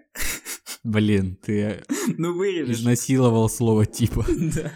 Блин, 0.84 1.36
ты 1.42 1.82
Ну 2.18 2.34
вырежешь. 2.34 2.76
изнасиловал 2.78 3.48
слово 3.48 3.86
типа. 3.86 4.26
Да. 4.54 4.72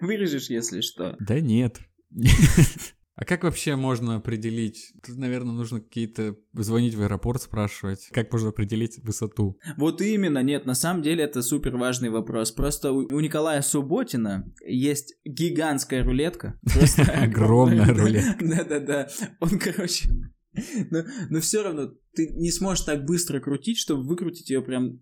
Вырежешь, 0.00 0.50
если 0.50 0.80
что. 0.80 1.16
Да 1.20 1.40
нет. 1.40 1.78
А 3.20 3.26
как 3.26 3.44
вообще 3.44 3.76
можно 3.76 4.16
определить? 4.16 4.94
Тут, 5.06 5.18
наверное, 5.18 5.52
нужно 5.52 5.82
какие-то 5.82 6.36
звонить 6.54 6.94
в 6.94 7.02
аэропорт, 7.02 7.42
спрашивать, 7.42 8.08
как 8.12 8.32
можно 8.32 8.48
определить 8.48 8.98
высоту. 9.02 9.58
Вот 9.76 10.00
именно, 10.00 10.42
нет, 10.42 10.64
на 10.64 10.74
самом 10.74 11.02
деле 11.02 11.24
это 11.24 11.42
супер 11.42 11.76
важный 11.76 12.08
вопрос. 12.08 12.50
Просто 12.50 12.92
у, 12.92 13.00
у 13.00 13.20
Николая 13.20 13.60
Субботина 13.60 14.50
есть 14.66 15.16
гигантская 15.26 16.02
рулетка. 16.02 16.58
Огромная 17.14 17.92
рулетка. 17.92 18.36
Да-да-да. 18.40 19.08
Он, 19.40 19.58
короче... 19.58 20.08
Но, 20.90 21.04
но 21.28 21.40
все 21.40 21.62
равно 21.62 21.92
ты 22.14 22.26
не 22.28 22.50
сможешь 22.50 22.84
так 22.84 23.04
быстро 23.04 23.38
крутить, 23.38 23.78
чтобы 23.78 24.02
выкрутить 24.02 24.48
ее 24.48 24.62
прям 24.62 24.98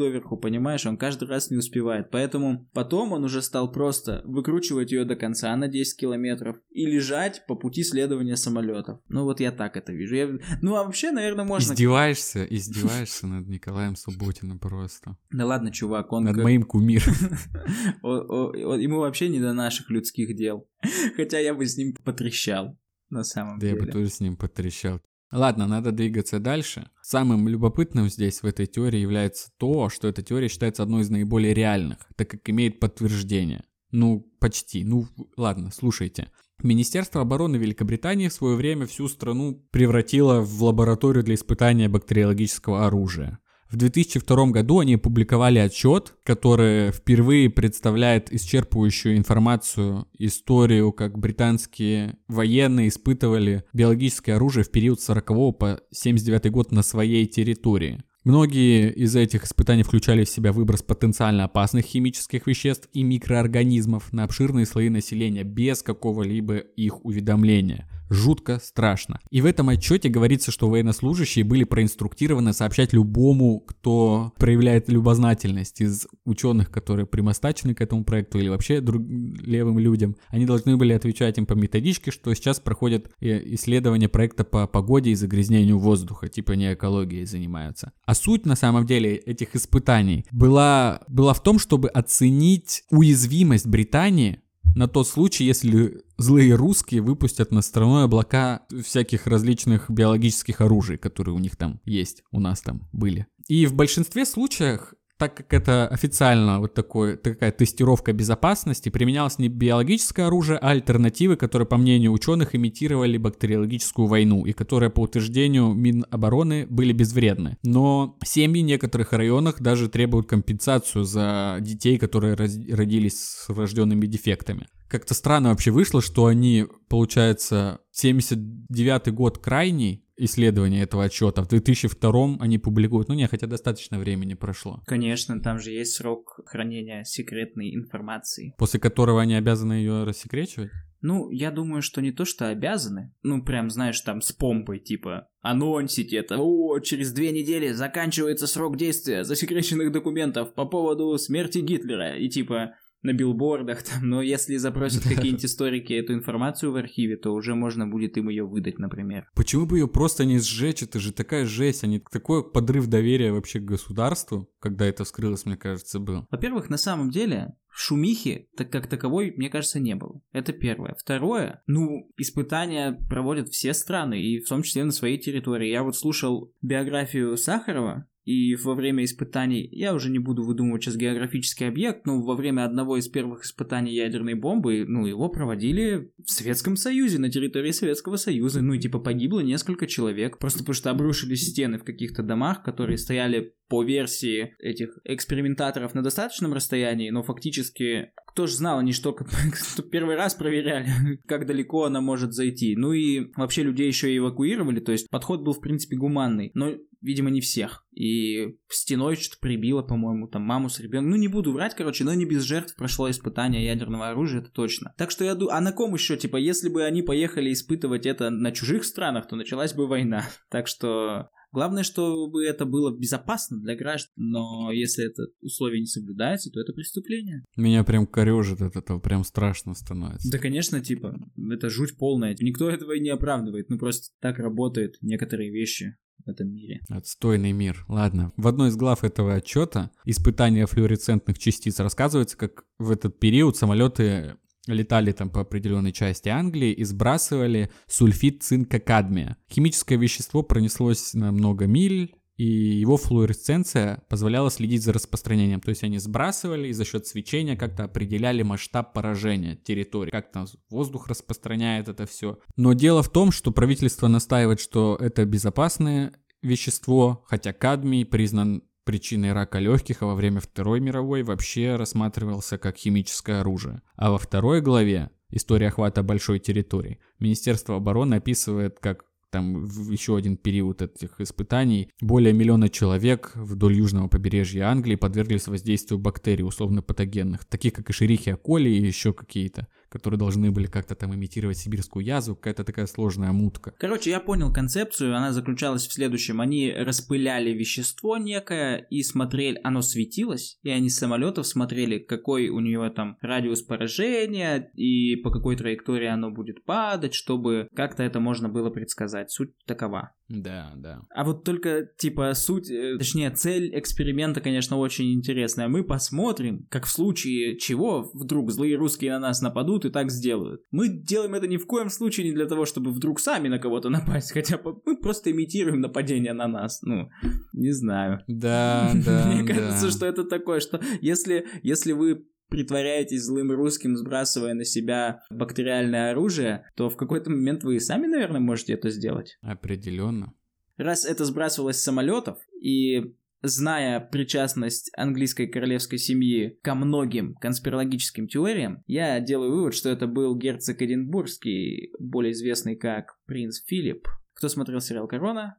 доверху, 0.00 0.36
понимаешь? 0.36 0.84
Он 0.86 0.96
каждый 0.96 1.28
раз 1.28 1.50
не 1.50 1.56
успевает. 1.58 2.10
Поэтому 2.10 2.68
потом 2.74 3.12
он 3.12 3.22
уже 3.24 3.42
стал 3.42 3.70
просто 3.70 4.22
выкручивать 4.24 4.90
ее 4.92 5.04
до 5.04 5.14
конца 5.14 5.54
на 5.56 5.68
10 5.68 5.96
километров 6.00 6.56
и 6.70 6.86
лежать 6.86 7.44
по 7.46 7.54
пути 7.54 7.84
следования 7.84 8.36
самолетов. 8.36 8.98
Ну 9.08 9.24
вот 9.24 9.40
я 9.40 9.52
так 9.52 9.76
это 9.76 9.92
вижу. 9.92 10.14
Я- 10.16 10.38
Ну 10.62 10.74
а 10.76 10.84
вообще, 10.84 11.12
наверное, 11.12 11.44
можно... 11.44 11.72
Издеваешься, 11.72 12.44
издеваешься 12.44 13.26
над 13.26 13.46
Николаем 13.48 13.94
Субботиным 13.96 14.58
просто. 14.58 15.16
Да 15.30 15.46
ладно, 15.46 15.70
чувак, 15.70 16.12
он... 16.12 16.24
Над 16.24 16.36
моим 16.36 16.62
кумиром. 16.64 17.14
Ему 18.02 18.98
вообще 19.00 19.28
не 19.28 19.40
до 19.40 19.52
наших 19.52 19.90
людских 19.90 20.34
дел. 20.36 20.66
Хотя 21.16 21.38
я 21.38 21.54
бы 21.54 21.66
с 21.66 21.76
ним 21.76 21.94
потрещал, 22.04 22.78
на 23.10 23.22
самом 23.24 23.58
Да 23.58 23.66
я 23.66 23.74
бы 23.74 23.80
деле. 23.80 23.92
тоже 23.92 24.08
с 24.10 24.20
ним 24.20 24.36
потрещал. 24.36 25.00
Ладно, 25.32 25.66
надо 25.66 25.92
двигаться 25.92 26.40
дальше. 26.40 26.90
Самым 27.02 27.46
любопытным 27.46 28.08
здесь 28.08 28.42
в 28.42 28.46
этой 28.46 28.66
теории 28.66 28.98
является 28.98 29.50
то, 29.58 29.88
что 29.88 30.08
эта 30.08 30.22
теория 30.22 30.48
считается 30.48 30.82
одной 30.82 31.02
из 31.02 31.10
наиболее 31.10 31.54
реальных, 31.54 31.98
так 32.16 32.28
как 32.28 32.48
имеет 32.50 32.80
подтверждение. 32.80 33.62
Ну, 33.92 34.28
почти. 34.40 34.84
Ну, 34.84 35.06
ладно, 35.36 35.70
слушайте. 35.72 36.30
Министерство 36.62 37.22
обороны 37.22 37.56
Великобритании 37.56 38.28
в 38.28 38.32
свое 38.32 38.56
время 38.56 38.86
всю 38.86 39.08
страну 39.08 39.66
превратило 39.70 40.40
в 40.40 40.62
лабораторию 40.62 41.24
для 41.24 41.34
испытания 41.34 41.88
бактериологического 41.88 42.86
оружия. 42.86 43.38
В 43.70 43.76
2002 43.76 44.46
году 44.46 44.80
они 44.80 44.94
опубликовали 44.94 45.60
отчет, 45.60 46.14
который 46.24 46.90
впервые 46.90 47.48
представляет 47.50 48.32
исчерпывающую 48.32 49.16
информацию, 49.16 50.08
историю, 50.18 50.92
как 50.92 51.16
британские 51.16 52.16
военные 52.26 52.88
испытывали 52.88 53.62
биологическое 53.72 54.36
оружие 54.36 54.64
в 54.64 54.72
период 54.72 55.00
с 55.00 55.04
40 55.04 55.56
по 55.56 55.80
79 55.92 56.50
год 56.50 56.72
на 56.72 56.82
своей 56.82 57.26
территории. 57.26 58.02
Многие 58.24 58.92
из 58.92 59.14
этих 59.14 59.44
испытаний 59.44 59.84
включали 59.84 60.24
в 60.24 60.28
себя 60.28 60.52
выброс 60.52 60.82
потенциально 60.82 61.44
опасных 61.44 61.86
химических 61.86 62.48
веществ 62.48 62.88
и 62.92 63.04
микроорганизмов 63.04 64.12
на 64.12 64.24
обширные 64.24 64.66
слои 64.66 64.88
населения 64.88 65.44
без 65.44 65.82
какого-либо 65.84 66.56
их 66.56 67.04
уведомления. 67.04 67.88
Жутко 68.10 68.58
страшно. 68.62 69.20
И 69.30 69.40
в 69.40 69.46
этом 69.46 69.68
отчете 69.68 70.08
говорится, 70.08 70.50
что 70.50 70.68
военнослужащие 70.68 71.44
были 71.44 71.62
проинструктированы 71.62 72.52
сообщать 72.52 72.92
любому, 72.92 73.60
кто 73.60 74.32
проявляет 74.36 74.88
любознательность 74.88 75.80
из 75.80 76.08
ученых, 76.24 76.72
которые 76.72 77.06
примостачены 77.06 77.72
к 77.72 77.80
этому 77.80 78.04
проекту 78.04 78.38
или 78.38 78.48
вообще 78.48 78.80
друг- 78.80 79.06
левым 79.06 79.78
людям. 79.78 80.16
Они 80.28 80.44
должны 80.44 80.76
были 80.76 80.92
отвечать 80.92 81.38
им 81.38 81.46
по 81.46 81.54
методичке, 81.54 82.10
что 82.10 82.34
сейчас 82.34 82.58
проходят 82.58 83.12
э, 83.20 83.54
исследования 83.54 84.08
проекта 84.08 84.42
по 84.42 84.66
погоде 84.66 85.10
и 85.10 85.14
загрязнению 85.14 85.78
воздуха, 85.78 86.28
типа 86.28 86.52
не 86.52 86.74
экологией 86.74 87.26
занимаются. 87.26 87.92
А 88.04 88.14
суть 88.14 88.44
на 88.44 88.56
самом 88.56 88.86
деле 88.86 89.14
этих 89.14 89.54
испытаний 89.54 90.26
была, 90.32 91.02
была 91.06 91.32
в 91.32 91.42
том, 91.44 91.60
чтобы 91.60 91.88
оценить 91.88 92.82
уязвимость 92.90 93.68
Британии 93.68 94.40
на 94.74 94.88
тот 94.88 95.08
случай, 95.08 95.44
если 95.44 96.02
злые 96.16 96.54
русские 96.54 97.02
выпустят 97.02 97.50
на 97.50 97.62
страной 97.62 98.04
облака 98.04 98.62
всяких 98.84 99.26
различных 99.26 99.90
биологических 99.90 100.60
оружий, 100.60 100.96
которые 100.96 101.34
у 101.34 101.38
них 101.38 101.56
там 101.56 101.80
есть, 101.84 102.22
у 102.30 102.40
нас 102.40 102.60
там 102.60 102.88
были. 102.92 103.26
И 103.48 103.66
в 103.66 103.74
большинстве 103.74 104.24
случаев 104.24 104.94
так 105.20 105.34
как 105.34 105.52
это 105.52 105.86
официально 105.86 106.60
вот 106.60 106.72
такой, 106.72 107.18
такая 107.18 107.52
тестировка 107.52 108.14
безопасности, 108.14 108.88
применялось 108.88 109.38
не 109.38 109.48
биологическое 109.48 110.28
оружие, 110.28 110.58
а 110.58 110.70
альтернативы, 110.70 111.36
которые, 111.36 111.66
по 111.66 111.76
мнению 111.76 112.12
ученых, 112.12 112.54
имитировали 112.54 113.18
бактериологическую 113.18 114.08
войну 114.08 114.46
и 114.46 114.52
которые, 114.52 114.88
по 114.88 115.00
утверждению 115.00 115.74
Минобороны, 115.74 116.66
были 116.70 116.94
безвредны. 116.94 117.58
Но 117.62 118.16
семьи 118.24 118.62
в 118.62 118.64
некоторых 118.64 119.12
районах 119.12 119.60
даже 119.60 119.90
требуют 119.90 120.26
компенсацию 120.26 121.04
за 121.04 121.58
детей, 121.60 121.98
которые 121.98 122.34
родились 122.34 123.20
с 123.20 123.48
врожденными 123.50 124.06
дефектами. 124.06 124.68
Как-то 124.88 125.12
странно 125.12 125.50
вообще 125.50 125.70
вышло, 125.70 126.00
что 126.00 126.26
они, 126.26 126.66
получается, 126.88 127.80
79 127.92 129.12
год 129.12 129.36
крайний 129.36 130.02
исследование 130.20 130.82
этого 130.82 131.04
отчета, 131.04 131.42
в 131.42 131.48
2002 131.48 132.36
они 132.40 132.58
публикуют, 132.58 133.08
ну 133.08 133.14
не, 133.14 133.26
хотя 133.26 133.46
достаточно 133.46 133.98
времени 133.98 134.34
прошло, 134.34 134.82
Конечно, 134.86 135.40
там 135.40 135.58
же 135.58 135.70
есть 135.70 135.94
срок 135.94 136.40
хранения 136.46 137.04
секретной 137.04 137.74
информации. 137.74 138.54
после 138.58 138.80
которого 138.80 139.20
они 139.22 139.34
обязаны 139.34 139.74
ее 139.74 140.04
рассекречивать. 140.04 140.70
Ну, 141.02 141.30
я 141.30 141.50
думаю, 141.50 141.80
что 141.80 142.02
не 142.02 142.12
то, 142.12 142.26
что 142.26 142.48
обязаны. 142.48 143.14
Ну, 143.22 143.42
прям, 143.42 143.70
знаешь, 143.70 143.98
там 144.02 144.20
с 144.20 144.32
помпой, 144.32 144.80
типа, 144.80 145.28
анонсить 145.40 146.12
это. 146.12 146.36
О, 146.38 146.78
через 146.80 147.12
две 147.12 147.32
недели 147.32 147.72
заканчивается 147.72 148.46
срок 148.46 148.76
действия 148.76 149.24
засекреченных 149.24 149.92
документов 149.92 150.52
по 150.52 150.66
поводу 150.66 151.16
смерти 151.16 151.58
Гитлера. 151.58 152.16
И 152.18 152.28
типа 152.28 152.74
на 153.02 153.12
билбордах 153.12 153.82
там. 153.84 154.08
Но 154.08 154.22
если 154.22 154.56
запросят 154.56 155.02
какие-нибудь 155.08 155.44
историки 155.44 155.92
эту 155.92 156.14
информацию 156.14 156.72
в 156.72 156.76
архиве, 156.76 157.16
то 157.16 157.32
уже 157.32 157.54
можно 157.54 157.86
будет 157.86 158.16
им 158.16 158.28
ее 158.28 158.44
выдать, 158.44 158.78
например. 158.78 159.28
Почему 159.34 159.66
бы 159.66 159.78
ее 159.78 159.88
просто 159.88 160.24
не 160.24 160.38
сжечь? 160.38 160.82
Это 160.82 160.98
же 160.98 161.12
такая 161.12 161.44
жесть, 161.44 161.84
они 161.84 162.00
такой 162.10 162.48
подрыв 162.48 162.86
доверия 162.86 163.32
вообще 163.32 163.60
к 163.60 163.64
государству, 163.64 164.50
когда 164.60 164.86
это 164.86 165.04
вскрылось, 165.04 165.46
мне 165.46 165.56
кажется, 165.56 165.98
был. 165.98 166.26
Во-первых, 166.30 166.70
на 166.70 166.76
самом 166.76 167.10
деле, 167.10 167.54
шумихи 167.70 168.48
так 168.56 168.70
как 168.70 168.88
таковой, 168.88 169.32
мне 169.36 169.48
кажется, 169.48 169.80
не 169.80 169.94
было. 169.94 170.20
Это 170.32 170.52
первое. 170.52 170.94
Второе, 170.98 171.62
ну, 171.66 172.10
испытания 172.16 173.00
проводят 173.08 173.48
все 173.48 173.74
страны, 173.74 174.20
и 174.20 174.40
в 174.40 174.48
том 174.48 174.62
числе 174.62 174.84
на 174.84 174.92
своей 174.92 175.18
территории. 175.18 175.70
Я 175.70 175.82
вот 175.82 175.96
слушал 175.96 176.52
биографию 176.62 177.36
Сахарова, 177.36 178.06
и 178.30 178.54
во 178.54 178.76
время 178.76 179.02
испытаний, 179.02 179.68
я 179.72 179.92
уже 179.92 180.08
не 180.08 180.20
буду 180.20 180.44
выдумывать 180.44 180.84
сейчас 180.84 180.96
географический 180.96 181.66
объект, 181.66 182.06
но 182.06 182.22
во 182.22 182.36
время 182.36 182.64
одного 182.64 182.96
из 182.96 183.08
первых 183.08 183.42
испытаний 183.42 183.92
ядерной 183.92 184.34
бомбы, 184.34 184.84
ну, 184.86 185.04
его 185.04 185.28
проводили 185.30 186.12
в 186.24 186.30
Советском 186.30 186.76
Союзе, 186.76 187.18
на 187.18 187.28
территории 187.28 187.72
Советского 187.72 188.14
Союза. 188.14 188.62
Ну, 188.62 188.74
и 188.74 188.78
типа 188.78 189.00
погибло 189.00 189.40
несколько 189.40 189.88
человек, 189.88 190.38
просто 190.38 190.60
потому 190.60 190.74
что 190.74 190.90
обрушились 190.90 191.48
стены 191.48 191.78
в 191.78 191.84
каких-то 191.84 192.22
домах, 192.22 192.62
которые 192.62 192.98
стояли 192.98 193.52
по 193.68 193.82
версии 193.82 194.54
этих 194.60 194.98
экспериментаторов 195.04 195.94
на 195.94 196.02
достаточном 196.02 196.52
расстоянии, 196.52 197.10
но 197.10 197.22
фактически 197.22 198.10
кто 198.26 198.46
же 198.46 198.54
знал, 198.54 198.78
они 198.78 198.92
что, 198.92 199.16
первый 199.90 200.16
раз 200.16 200.34
проверяли, 200.34 200.88
как 201.26 201.46
далеко 201.46 201.84
она 201.84 202.00
может 202.00 202.32
зайти. 202.32 202.76
Ну 202.76 202.92
и 202.92 203.32
вообще 203.36 203.62
людей 203.62 203.88
еще 203.88 204.12
и 204.12 204.18
эвакуировали, 204.18 204.80
то 204.80 204.92
есть 204.92 205.08
подход 205.10 205.42
был 205.42 205.52
в 205.52 205.60
принципе 205.60 205.96
гуманный, 205.96 206.52
но 206.54 206.74
видимо 207.00 207.30
не 207.30 207.40
всех. 207.40 207.86
И 207.92 208.56
стеной 208.68 209.16
что-то 209.16 209.40
прибило, 209.40 209.82
по-моему, 209.82 210.28
там 210.28 210.42
маму 210.42 210.68
с 210.68 210.80
ребенком. 210.80 211.10
Ну 211.10 211.16
не 211.16 211.28
буду 211.28 211.52
врать, 211.52 211.74
короче, 211.74 212.04
но 212.04 212.14
не 212.14 212.24
без 212.24 212.42
жертв 212.42 212.76
прошло 212.76 213.10
испытание 213.10 213.64
ядерного 213.64 214.10
оружия, 214.10 214.40
это 214.40 214.50
точно. 214.50 214.94
Так 214.96 215.10
что 215.10 215.24
я 215.24 215.34
думаю, 215.34 215.56
а 215.56 215.60
на 215.60 215.72
ком 215.72 215.94
еще, 215.94 216.16
типа, 216.16 216.36
если 216.36 216.68
бы 216.68 216.84
они 216.84 217.02
поехали 217.02 217.52
испытывать 217.52 218.06
это 218.06 218.30
на 218.30 218.52
чужих 218.52 218.84
странах, 218.84 219.28
то 219.28 219.36
началась 219.36 219.74
бы 219.74 219.86
война. 219.86 220.24
Так 220.50 220.66
что 220.66 221.30
Главное, 221.52 221.82
чтобы 221.82 222.44
это 222.44 222.64
было 222.64 222.96
безопасно 222.96 223.60
для 223.60 223.74
граждан, 223.74 224.12
но 224.16 224.70
если 224.70 225.04
это 225.04 225.24
условие 225.40 225.80
не 225.80 225.86
соблюдается, 225.86 226.50
то 226.50 226.60
это 226.60 226.72
преступление. 226.72 227.44
Меня 227.56 227.82
прям 227.82 228.06
корежит 228.06 228.60
от 228.60 228.76
этого, 228.76 229.00
прям 229.00 229.24
страшно 229.24 229.74
становится. 229.74 230.30
Да, 230.30 230.38
конечно, 230.38 230.80
типа, 230.80 231.16
это 231.50 231.68
жуть 231.68 231.96
полная. 231.98 232.36
Никто 232.40 232.70
этого 232.70 232.92
и 232.92 233.00
не 233.00 233.10
оправдывает, 233.10 233.68
ну 233.68 233.78
просто 233.78 234.14
так 234.20 234.38
работают 234.38 234.96
некоторые 235.00 235.50
вещи 235.50 235.96
в 236.24 236.28
этом 236.28 236.48
мире. 236.48 236.80
Отстойный 236.88 237.52
мир. 237.52 237.84
Ладно. 237.88 238.32
В 238.36 238.46
одной 238.46 238.68
из 238.68 238.76
глав 238.76 239.04
этого 239.04 239.34
отчета 239.34 239.90
испытания 240.04 240.66
флуоресцентных 240.66 241.38
частиц 241.38 241.78
рассказывается, 241.80 242.36
как 242.36 242.64
в 242.78 242.90
этот 242.90 243.18
период 243.18 243.56
самолеты 243.56 244.36
летали 244.66 245.12
там 245.12 245.30
по 245.30 245.40
определенной 245.40 245.92
части 245.92 246.28
Англии 246.28 246.72
и 246.72 246.84
сбрасывали 246.84 247.70
сульфид 247.86 248.42
цинка 248.42 248.78
кадмия. 248.78 249.36
Химическое 249.50 249.96
вещество 249.96 250.42
пронеслось 250.42 251.14
на 251.14 251.32
много 251.32 251.66
миль, 251.66 252.14
и 252.40 252.80
его 252.80 252.96
флуоресценция 252.96 254.02
позволяла 254.08 254.50
следить 254.50 254.82
за 254.82 254.94
распространением. 254.94 255.60
То 255.60 255.68
есть 255.68 255.84
они 255.84 255.98
сбрасывали 255.98 256.68
и 256.68 256.72
за 256.72 256.86
счет 256.86 257.06
свечения 257.06 257.54
как-то 257.54 257.84
определяли 257.84 258.42
масштаб 258.42 258.94
поражения 258.94 259.56
территории, 259.56 260.10
как 260.10 260.32
там 260.32 260.46
воздух 260.70 261.08
распространяет 261.08 261.88
это 261.88 262.06
все. 262.06 262.38
Но 262.56 262.72
дело 262.72 263.02
в 263.02 263.10
том, 263.10 263.30
что 263.30 263.50
правительство 263.50 264.08
настаивает, 264.08 264.58
что 264.58 264.96
это 264.98 265.26
безопасное 265.26 266.14
вещество, 266.40 267.26
хотя 267.28 267.52
кадмий 267.52 268.06
признан 268.06 268.62
причиной 268.84 269.34
рака 269.34 269.58
легких, 269.58 270.00
а 270.00 270.06
во 270.06 270.14
время 270.14 270.40
Второй 270.40 270.80
мировой 270.80 271.22
вообще 271.22 271.76
рассматривался 271.76 272.56
как 272.56 272.78
химическое 272.78 273.40
оружие. 273.40 273.82
А 273.96 274.12
во 274.12 274.16
второй 274.16 274.62
главе 274.62 275.10
«История 275.28 275.68
охвата 275.68 276.02
большой 276.02 276.38
территории» 276.38 277.00
Министерство 277.18 277.76
обороны 277.76 278.14
описывает 278.14 278.78
как 278.80 279.04
там 279.30 279.64
еще 279.90 280.16
один 280.16 280.36
период 280.36 280.82
этих 280.82 281.20
испытаний. 281.20 281.88
Более 282.00 282.32
миллиона 282.32 282.68
человек 282.68 283.32
вдоль 283.34 283.74
южного 283.74 284.08
побережья 284.08 284.68
Англии 284.68 284.96
подверглись 284.96 285.46
воздействию 285.46 285.98
бактерий 285.98 286.44
условно-патогенных, 286.44 287.44
таких 287.44 287.72
как 287.72 287.90
и 287.90 287.92
шерихия 287.92 288.36
коли 288.36 288.68
и 288.68 288.84
еще 288.84 289.12
какие-то 289.12 289.68
которые 289.90 290.18
должны 290.18 290.50
были 290.50 290.66
как-то 290.66 290.94
там 290.94 291.14
имитировать 291.14 291.58
сибирскую 291.58 292.04
язву, 292.04 292.36
какая-то 292.36 292.64
такая 292.64 292.86
сложная 292.86 293.32
мутка. 293.32 293.74
Короче, 293.78 294.10
я 294.10 294.20
понял 294.20 294.52
концепцию, 294.52 295.16
она 295.16 295.32
заключалась 295.32 295.86
в 295.86 295.92
следующем. 295.92 296.40
Они 296.40 296.72
распыляли 296.72 297.50
вещество 297.50 298.16
некое 298.16 298.86
и 298.90 299.02
смотрели, 299.02 299.60
оно 299.64 299.82
светилось, 299.82 300.58
и 300.62 300.70
они 300.70 300.88
с 300.88 300.96
самолетов 300.96 301.46
смотрели, 301.46 301.98
какой 301.98 302.48
у 302.48 302.60
него 302.60 302.88
там 302.88 303.18
радиус 303.20 303.62
поражения 303.62 304.70
и 304.74 305.16
по 305.16 305.30
какой 305.30 305.56
траектории 305.56 306.08
оно 306.08 306.30
будет 306.30 306.64
падать, 306.64 307.14
чтобы 307.14 307.68
как-то 307.74 308.02
это 308.02 308.20
можно 308.20 308.48
было 308.48 308.70
предсказать. 308.70 309.30
Суть 309.30 309.50
такова. 309.66 310.12
Да, 310.30 310.72
да. 310.76 311.02
А 311.12 311.24
вот 311.24 311.42
только, 311.42 311.88
типа, 311.98 312.34
суть, 312.34 312.70
э, 312.70 312.96
точнее, 312.96 313.30
цель 313.30 313.76
эксперимента, 313.76 314.40
конечно, 314.40 314.78
очень 314.78 315.12
интересная. 315.12 315.66
Мы 315.66 315.82
посмотрим, 315.82 316.66
как 316.70 316.86
в 316.86 316.90
случае 316.90 317.58
чего 317.58 318.08
вдруг 318.14 318.52
злые 318.52 318.76
русские 318.76 319.12
на 319.12 319.18
нас 319.18 319.42
нападут 319.42 319.84
и 319.84 319.90
так 319.90 320.10
сделают. 320.12 320.62
Мы 320.70 320.88
делаем 320.88 321.34
это 321.34 321.48
ни 321.48 321.56
в 321.56 321.66
коем 321.66 321.90
случае 321.90 322.28
не 322.28 322.32
для 322.32 322.46
того, 322.46 322.64
чтобы 322.64 322.92
вдруг 322.92 323.18
сами 323.18 323.48
на 323.48 323.58
кого-то 323.58 323.88
напасть, 323.88 324.32
хотя 324.32 324.60
мы 324.86 324.96
просто 324.96 325.32
имитируем 325.32 325.80
нападение 325.80 326.32
на 326.32 326.46
нас. 326.46 326.80
Ну, 326.82 327.10
не 327.52 327.72
знаю. 327.72 328.22
Да, 328.28 328.92
да, 329.04 329.26
Мне 329.26 329.42
кажется, 329.42 329.90
что 329.90 330.06
это 330.06 330.22
такое, 330.22 330.60
что 330.60 330.80
если, 331.00 331.46
если 331.64 331.90
вы 331.90 332.24
притворяетесь 332.50 333.22
злым 333.22 333.52
русским, 333.52 333.96
сбрасывая 333.96 334.54
на 334.54 334.64
себя 334.64 335.22
бактериальное 335.30 336.10
оружие, 336.10 336.66
то 336.76 336.90
в 336.90 336.96
какой-то 336.96 337.30
момент 337.30 337.64
вы 337.64 337.76
и 337.76 337.80
сами, 337.80 338.06
наверное, 338.06 338.40
можете 338.40 338.74
это 338.74 338.90
сделать. 338.90 339.38
Определенно. 339.40 340.34
Раз 340.76 341.04
это 341.04 341.24
сбрасывалось 341.24 341.76
с 341.76 341.82
самолетов, 341.82 342.38
и 342.60 343.14
зная 343.42 344.00
причастность 344.00 344.90
английской 344.96 345.46
королевской 345.46 345.98
семьи 345.98 346.58
ко 346.62 346.74
многим 346.74 347.34
конспирологическим 347.34 348.28
теориям, 348.28 348.82
я 348.86 349.20
делаю 349.20 349.52
вывод, 349.52 349.74
что 349.74 349.88
это 349.88 350.06
был 350.06 350.36
герцог 350.36 350.80
Эдинбургский, 350.80 351.92
более 351.98 352.32
известный 352.32 352.76
как 352.76 353.18
принц 353.26 353.62
Филипп. 353.64 354.08
Кто 354.34 354.48
смотрел 354.48 354.80
сериал 354.80 355.06
«Корона»? 355.06 355.58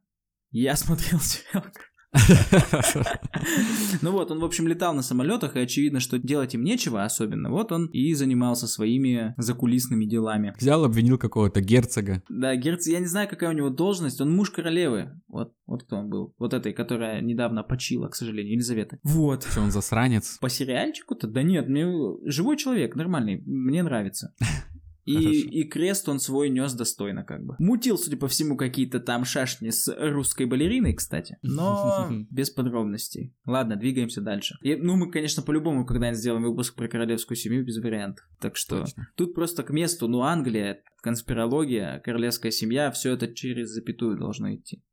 Я 0.51 0.75
смотрел 0.75 1.19
сериал 1.19 1.63
ну 4.01 4.11
вот, 4.11 4.31
он, 4.31 4.39
в 4.39 4.45
общем, 4.45 4.67
летал 4.67 4.93
на 4.93 5.01
самолетах, 5.01 5.55
и 5.55 5.59
очевидно, 5.59 5.99
что 5.99 6.19
делать 6.19 6.53
им 6.53 6.63
нечего 6.63 7.03
особенно. 7.03 7.49
Вот 7.49 7.71
он 7.71 7.87
и 7.87 8.13
занимался 8.13 8.67
своими 8.67 9.33
закулисными 9.37 10.05
делами. 10.05 10.53
Взял, 10.57 10.83
обвинил 10.83 11.17
какого-то 11.17 11.61
герцога. 11.61 12.21
Да, 12.29 12.55
герцог, 12.55 12.93
я 12.93 12.99
не 12.99 13.05
знаю, 13.05 13.29
какая 13.29 13.49
у 13.49 13.53
него 13.53 13.69
должность, 13.69 14.19
он 14.19 14.35
муж 14.35 14.51
королевы. 14.51 15.21
Вот, 15.27 15.53
вот 15.65 15.83
кто 15.83 15.97
он 15.97 16.09
был. 16.09 16.35
Вот 16.37 16.53
этой, 16.53 16.73
которая 16.73 17.21
недавно 17.21 17.63
почила, 17.63 18.07
к 18.07 18.15
сожалению, 18.15 18.53
Елизавета. 18.53 18.99
Вот. 19.03 19.45
Что 19.49 19.61
он 19.61 19.71
засранец? 19.71 20.37
По 20.39 20.49
сериальчику-то? 20.49 21.27
Да 21.27 21.43
нет, 21.43 21.69
мне 21.69 21.85
живой 22.25 22.57
человек, 22.57 22.95
нормальный, 22.95 23.41
мне 23.45 23.83
нравится. 23.83 24.33
И, 25.05 25.41
и 25.41 25.63
крест 25.63 26.07
он 26.09 26.19
свой 26.19 26.49
нес 26.49 26.73
достойно, 26.73 27.23
как 27.23 27.43
бы. 27.43 27.55
Мутил, 27.59 27.97
судя 27.97 28.17
по 28.17 28.27
всему, 28.27 28.55
какие-то 28.55 28.99
там 28.99 29.25
шашни 29.25 29.69
с 29.69 29.93
русской 29.97 30.45
балериной, 30.45 30.93
кстати. 30.93 31.37
Но 31.41 32.09
без 32.29 32.49
подробностей. 32.49 33.35
Ладно, 33.45 33.75
двигаемся 33.75 34.21
дальше. 34.21 34.55
И, 34.61 34.75
ну, 34.75 34.95
мы, 34.95 35.11
конечно, 35.11 35.41
по-любому 35.43 35.85
когда-нибудь 35.85 36.19
сделаем 36.19 36.43
выпуск 36.43 36.75
про 36.75 36.87
королевскую 36.87 37.37
семью 37.37 37.65
без 37.65 37.77
вариантов. 37.77 38.25
Так 38.39 38.55
что 38.55 38.81
Точно. 38.81 39.09
тут 39.15 39.33
просто 39.33 39.63
к 39.63 39.71
месту, 39.71 40.07
ну, 40.07 40.21
Англия, 40.21 40.83
конспирология, 41.01 41.99
королевская 41.99 42.51
семья, 42.51 42.91
все 42.91 43.13
это 43.13 43.33
через 43.33 43.69
запятую 43.69 44.17
должно 44.17 44.53
идти. 44.53 44.83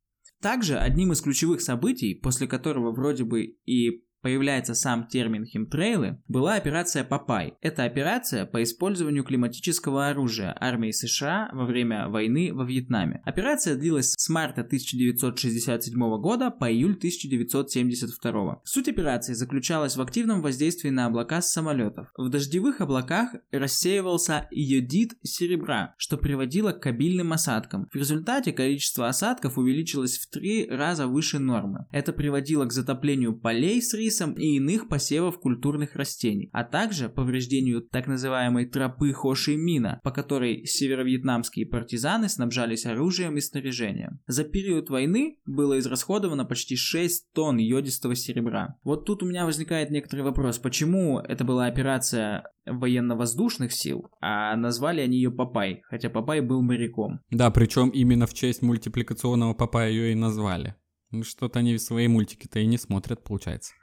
Также 0.41 0.77
одним 0.77 1.11
из 1.11 1.21
ключевых 1.21 1.61
событий, 1.61 2.15
после 2.15 2.47
которого 2.47 2.91
вроде 2.91 3.25
бы 3.25 3.57
и 3.65 4.05
появляется 4.21 4.75
сам 4.75 5.07
термин 5.07 5.45
химтрейлы, 5.45 6.21
была 6.27 6.55
операция 6.55 7.03
«Папай». 7.03 7.53
Это 7.61 7.83
операция 7.83 8.45
по 8.45 8.61
использованию 8.61 9.23
климатического 9.23 10.09
оружия 10.09 10.55
армии 10.59 10.91
США 10.91 11.49
во 11.53 11.65
время 11.65 12.09
войны 12.09 12.53
во 12.53 12.65
Вьетнаме. 12.65 13.21
Операция 13.25 13.75
длилась 13.75 14.13
с 14.17 14.29
марта 14.29 14.61
1967 14.61 15.97
года 16.19 16.51
по 16.51 16.71
июль 16.71 16.95
1972. 16.95 18.61
Суть 18.63 18.89
операции 18.89 19.33
заключалась 19.33 19.95
в 19.95 20.01
активном 20.01 20.41
воздействии 20.41 20.89
на 20.89 21.05
облака 21.05 21.41
с 21.41 21.51
самолетов. 21.51 22.07
В 22.17 22.29
дождевых 22.29 22.81
облаках 22.81 23.35
рассеивался 23.51 24.47
йодид 24.51 25.13
серебра, 25.23 25.95
что 25.97 26.17
приводило 26.17 26.71
к 26.71 26.81
обильным 26.81 27.33
осадкам. 27.33 27.87
В 27.91 27.95
результате 27.95 28.51
количество 28.51 29.07
осадков 29.07 29.57
увеличилось 29.57 30.17
в 30.17 30.29
три 30.29 30.67
раза 30.69 31.07
выше 31.07 31.39
нормы. 31.39 31.85
Это 31.91 32.11
приводило 32.13 32.65
к 32.65 32.73
затоплению 32.73 33.37
полей 33.37 33.81
с 33.81 33.93
рисом 33.93 34.08
рисом 34.09 34.33
и 34.33 34.55
иных 34.55 34.87
посевов 34.87 35.39
культурных 35.39 35.95
растений, 35.95 36.49
а 36.51 36.63
также 36.63 37.09
повреждению 37.09 37.81
так 37.81 38.07
называемой 38.07 38.65
тропы 38.65 39.13
Хо 39.13 39.37
Ши 39.37 39.60
Мина, 39.60 39.99
по 40.03 40.11
которой 40.11 40.65
северо-вьетнамские 40.65 41.67
партизаны 41.67 42.27
снабжались 42.27 42.85
оружием 42.85 43.37
и 43.37 43.41
снаряжением. 43.41 44.19
За 44.25 44.43
период 44.43 44.89
войны 44.89 45.37
было 45.45 45.77
израсходовано 45.77 46.45
почти 46.45 46.75
6 46.75 47.31
тонн 47.33 47.57
йодистого 47.57 48.15
серебра. 48.15 48.77
Вот 48.83 49.05
тут 49.05 49.21
у 49.21 49.27
меня 49.27 49.45
возникает 49.45 49.91
некоторый 49.91 50.21
вопрос, 50.21 50.57
почему 50.57 51.19
это 51.19 51.43
была 51.43 51.67
операция 51.67 52.43
военно-воздушных 52.65 53.71
сил, 53.71 54.07
а 54.21 54.55
назвали 54.55 55.01
они 55.01 55.17
ее 55.17 55.31
Папай, 55.31 55.81
хотя 55.85 56.09
Папай 56.09 56.41
был 56.41 56.61
моряком. 56.61 57.19
Да, 57.29 57.51
причем 57.51 57.89
именно 57.89 58.25
в 58.25 58.33
честь 58.33 58.61
мультипликационного 58.61 59.53
Папая 59.53 59.89
ее 59.89 60.11
и 60.11 60.15
назвали. 60.15 60.75
Ну 61.11 61.23
что-то 61.23 61.59
они 61.59 61.77
свои 61.79 62.07
мультики-то 62.07 62.59
и 62.59 62.67
не 62.67 62.77
смотрят, 62.77 63.23
получается. 63.23 63.73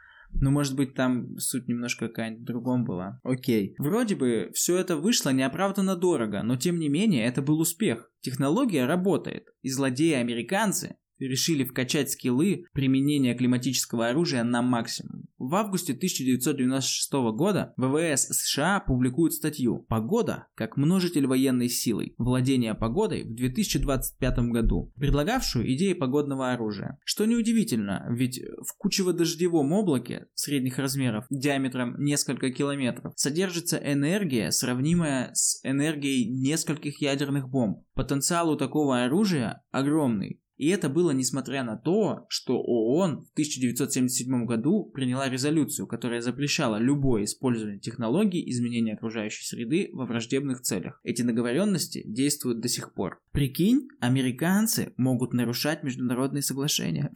Ну, 0.40 0.50
может 0.50 0.76
быть, 0.76 0.94
там 0.94 1.38
суть 1.38 1.68
немножко 1.68 2.08
какая-нибудь 2.08 2.44
другом 2.44 2.84
была. 2.84 3.20
Окей. 3.22 3.74
Вроде 3.78 4.16
бы 4.16 4.50
все 4.54 4.76
это 4.76 4.96
вышло 4.96 5.30
неоправданно 5.30 5.96
дорого, 5.96 6.42
но 6.42 6.56
тем 6.56 6.78
не 6.78 6.88
менее 6.88 7.24
это 7.24 7.42
был 7.42 7.60
успех. 7.60 8.10
Технология 8.20 8.86
работает, 8.86 9.46
и 9.62 9.70
злодеи-американцы 9.70 10.96
решили 11.18 11.64
вкачать 11.64 12.10
скиллы 12.10 12.64
применения 12.72 13.34
климатического 13.34 14.08
оружия 14.08 14.44
на 14.44 14.62
максимум. 14.62 15.26
В 15.38 15.54
августе 15.54 15.92
1996 15.92 17.12
года 17.34 17.74
ВВС 17.76 18.28
США 18.28 18.80
публикует 18.80 19.34
статью 19.34 19.84
«Погода 19.88 20.46
как 20.54 20.76
множитель 20.76 21.26
военной 21.26 21.68
силы. 21.68 22.14
Владение 22.16 22.74
погодой 22.74 23.22
в 23.22 23.34
2025 23.34 24.38
году», 24.50 24.92
предлагавшую 24.96 25.70
идеи 25.74 25.92
погодного 25.92 26.52
оружия. 26.52 26.98
Что 27.04 27.26
неудивительно, 27.26 28.06
ведь 28.10 28.40
в 28.40 28.76
кучево-дождевом 28.78 29.72
облаке 29.72 30.26
средних 30.34 30.78
размеров 30.78 31.26
диаметром 31.28 32.02
несколько 32.02 32.50
километров 32.50 33.12
содержится 33.16 33.76
энергия, 33.76 34.50
сравнимая 34.50 35.30
с 35.34 35.60
энергией 35.64 36.30
нескольких 36.30 37.02
ядерных 37.02 37.48
бомб. 37.48 37.84
Потенциал 37.94 38.50
у 38.50 38.56
такого 38.56 39.04
оружия 39.04 39.62
огромный. 39.70 40.40
И 40.56 40.68
это 40.68 40.88
было 40.88 41.10
несмотря 41.10 41.64
на 41.64 41.76
то, 41.76 42.26
что 42.28 42.58
ООН 42.58 43.26
в 43.26 43.32
1977 43.32 44.46
году 44.46 44.84
приняла 44.84 45.28
резолюцию, 45.28 45.86
которая 45.86 46.20
запрещала 46.20 46.76
любое 46.76 47.24
использование 47.24 47.78
технологий 47.78 48.48
изменения 48.50 48.94
окружающей 48.94 49.44
среды 49.44 49.90
во 49.92 50.06
враждебных 50.06 50.62
целях. 50.62 51.00
Эти 51.04 51.22
договоренности 51.22 52.02
действуют 52.06 52.60
до 52.60 52.68
сих 52.68 52.94
пор. 52.94 53.20
Прикинь, 53.32 53.88
американцы 54.00 54.92
могут 54.96 55.32
нарушать 55.32 55.82
международные 55.82 56.42
соглашения. 56.42 57.12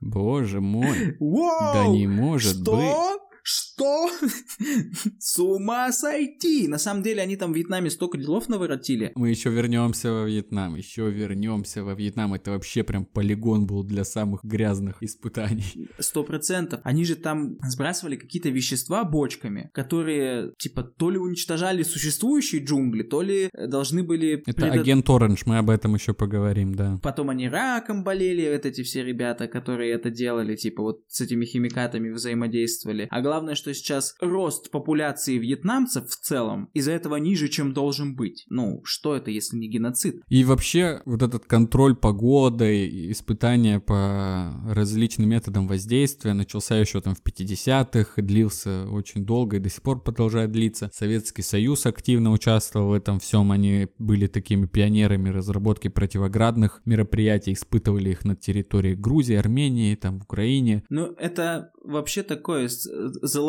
Боже 0.00 0.60
мой. 0.60 1.16
Воу! 1.20 1.74
Да 1.74 1.86
не 1.88 2.06
может 2.06 2.56
Что? 2.56 2.76
быть. 2.76 3.28
Что? 3.42 3.67
С 5.18 5.38
ума 5.38 5.92
сойти! 5.92 6.68
На 6.68 6.78
самом 6.78 7.02
деле 7.02 7.22
они 7.22 7.36
там 7.36 7.52
в 7.52 7.56
Вьетнаме 7.56 7.90
столько 7.90 8.18
делов 8.18 8.48
наворотили. 8.48 9.12
Мы 9.14 9.30
еще 9.30 9.50
вернемся 9.50 10.12
во 10.12 10.24
Вьетнам, 10.24 10.76
еще 10.76 11.10
вернемся 11.10 11.84
во 11.84 11.94
Вьетнам. 11.94 12.34
Это 12.34 12.50
вообще 12.50 12.82
прям 12.82 13.04
полигон 13.04 13.66
был 13.66 13.84
для 13.84 14.04
самых 14.04 14.44
грязных 14.44 15.02
испытаний. 15.02 15.88
Сто 15.98 16.24
процентов. 16.24 16.80
Они 16.84 17.04
же 17.04 17.16
там 17.16 17.58
сбрасывали 17.68 18.16
какие-то 18.16 18.48
вещества 18.48 19.04
бочками, 19.04 19.70
которые, 19.74 20.52
типа, 20.58 20.82
то 20.82 21.10
ли 21.10 21.18
уничтожали 21.18 21.82
существующие 21.82 22.64
джунгли, 22.64 23.02
то 23.02 23.22
ли 23.22 23.48
э, 23.52 23.66
должны 23.66 24.02
были... 24.02 24.42
Это 24.46 24.52
предот- 24.52 24.80
агент 24.80 25.10
Оранж, 25.10 25.46
мы 25.46 25.58
об 25.58 25.70
этом 25.70 25.94
еще 25.94 26.14
поговорим, 26.14 26.74
да. 26.74 26.98
Потом 27.02 27.30
они 27.30 27.48
раком 27.48 28.04
болели, 28.04 28.50
вот 28.52 28.66
эти 28.66 28.82
все 28.82 29.04
ребята, 29.04 29.48
которые 29.48 29.92
это 29.92 30.10
делали, 30.10 30.56
типа 30.56 30.82
вот 30.82 31.00
с 31.08 31.20
этими 31.20 31.44
химикатами 31.44 32.10
взаимодействовали. 32.10 33.06
А 33.10 33.20
главное, 33.20 33.54
что 33.54 33.67
сейчас 33.74 34.14
рост 34.20 34.70
популяции 34.70 35.38
вьетнамцев 35.38 36.08
в 36.08 36.16
целом 36.16 36.70
из-за 36.74 36.92
этого 36.92 37.16
ниже, 37.16 37.48
чем 37.48 37.72
должен 37.72 38.14
быть. 38.16 38.44
Ну, 38.48 38.80
что 38.84 39.14
это, 39.16 39.30
если 39.30 39.56
не 39.56 39.68
геноцид? 39.68 40.22
И 40.28 40.44
вообще 40.44 41.00
вот 41.04 41.22
этот 41.22 41.44
контроль 41.46 41.94
погоды, 41.96 43.10
испытания 43.10 43.80
по 43.80 44.52
различным 44.68 45.28
методам 45.28 45.66
воздействия 45.68 46.32
начался 46.34 46.78
еще 46.78 47.00
там 47.00 47.14
в 47.14 47.22
50-х, 47.22 48.20
длился 48.22 48.86
очень 48.90 49.24
долго 49.24 49.56
и 49.56 49.60
до 49.60 49.68
сих 49.70 49.82
пор 49.82 50.02
продолжает 50.02 50.52
длиться. 50.52 50.90
Советский 50.92 51.42
Союз 51.42 51.86
активно 51.86 52.32
участвовал 52.32 52.88
в 52.90 52.92
этом 52.92 53.18
всем, 53.20 53.52
они 53.52 53.88
были 53.98 54.26
такими 54.26 54.66
пионерами 54.66 55.28
разработки 55.30 55.88
противоградных 55.88 56.82
мероприятий, 56.84 57.52
испытывали 57.52 58.10
их 58.10 58.24
на 58.24 58.36
территории 58.36 58.94
Грузии, 58.94 59.34
Армении, 59.36 59.94
там 59.94 60.20
в 60.20 60.22
Украине. 60.24 60.84
Ну, 60.88 61.06
это 61.18 61.70
вообще 61.82 62.22
такой 62.22 62.68
с- 62.68 62.88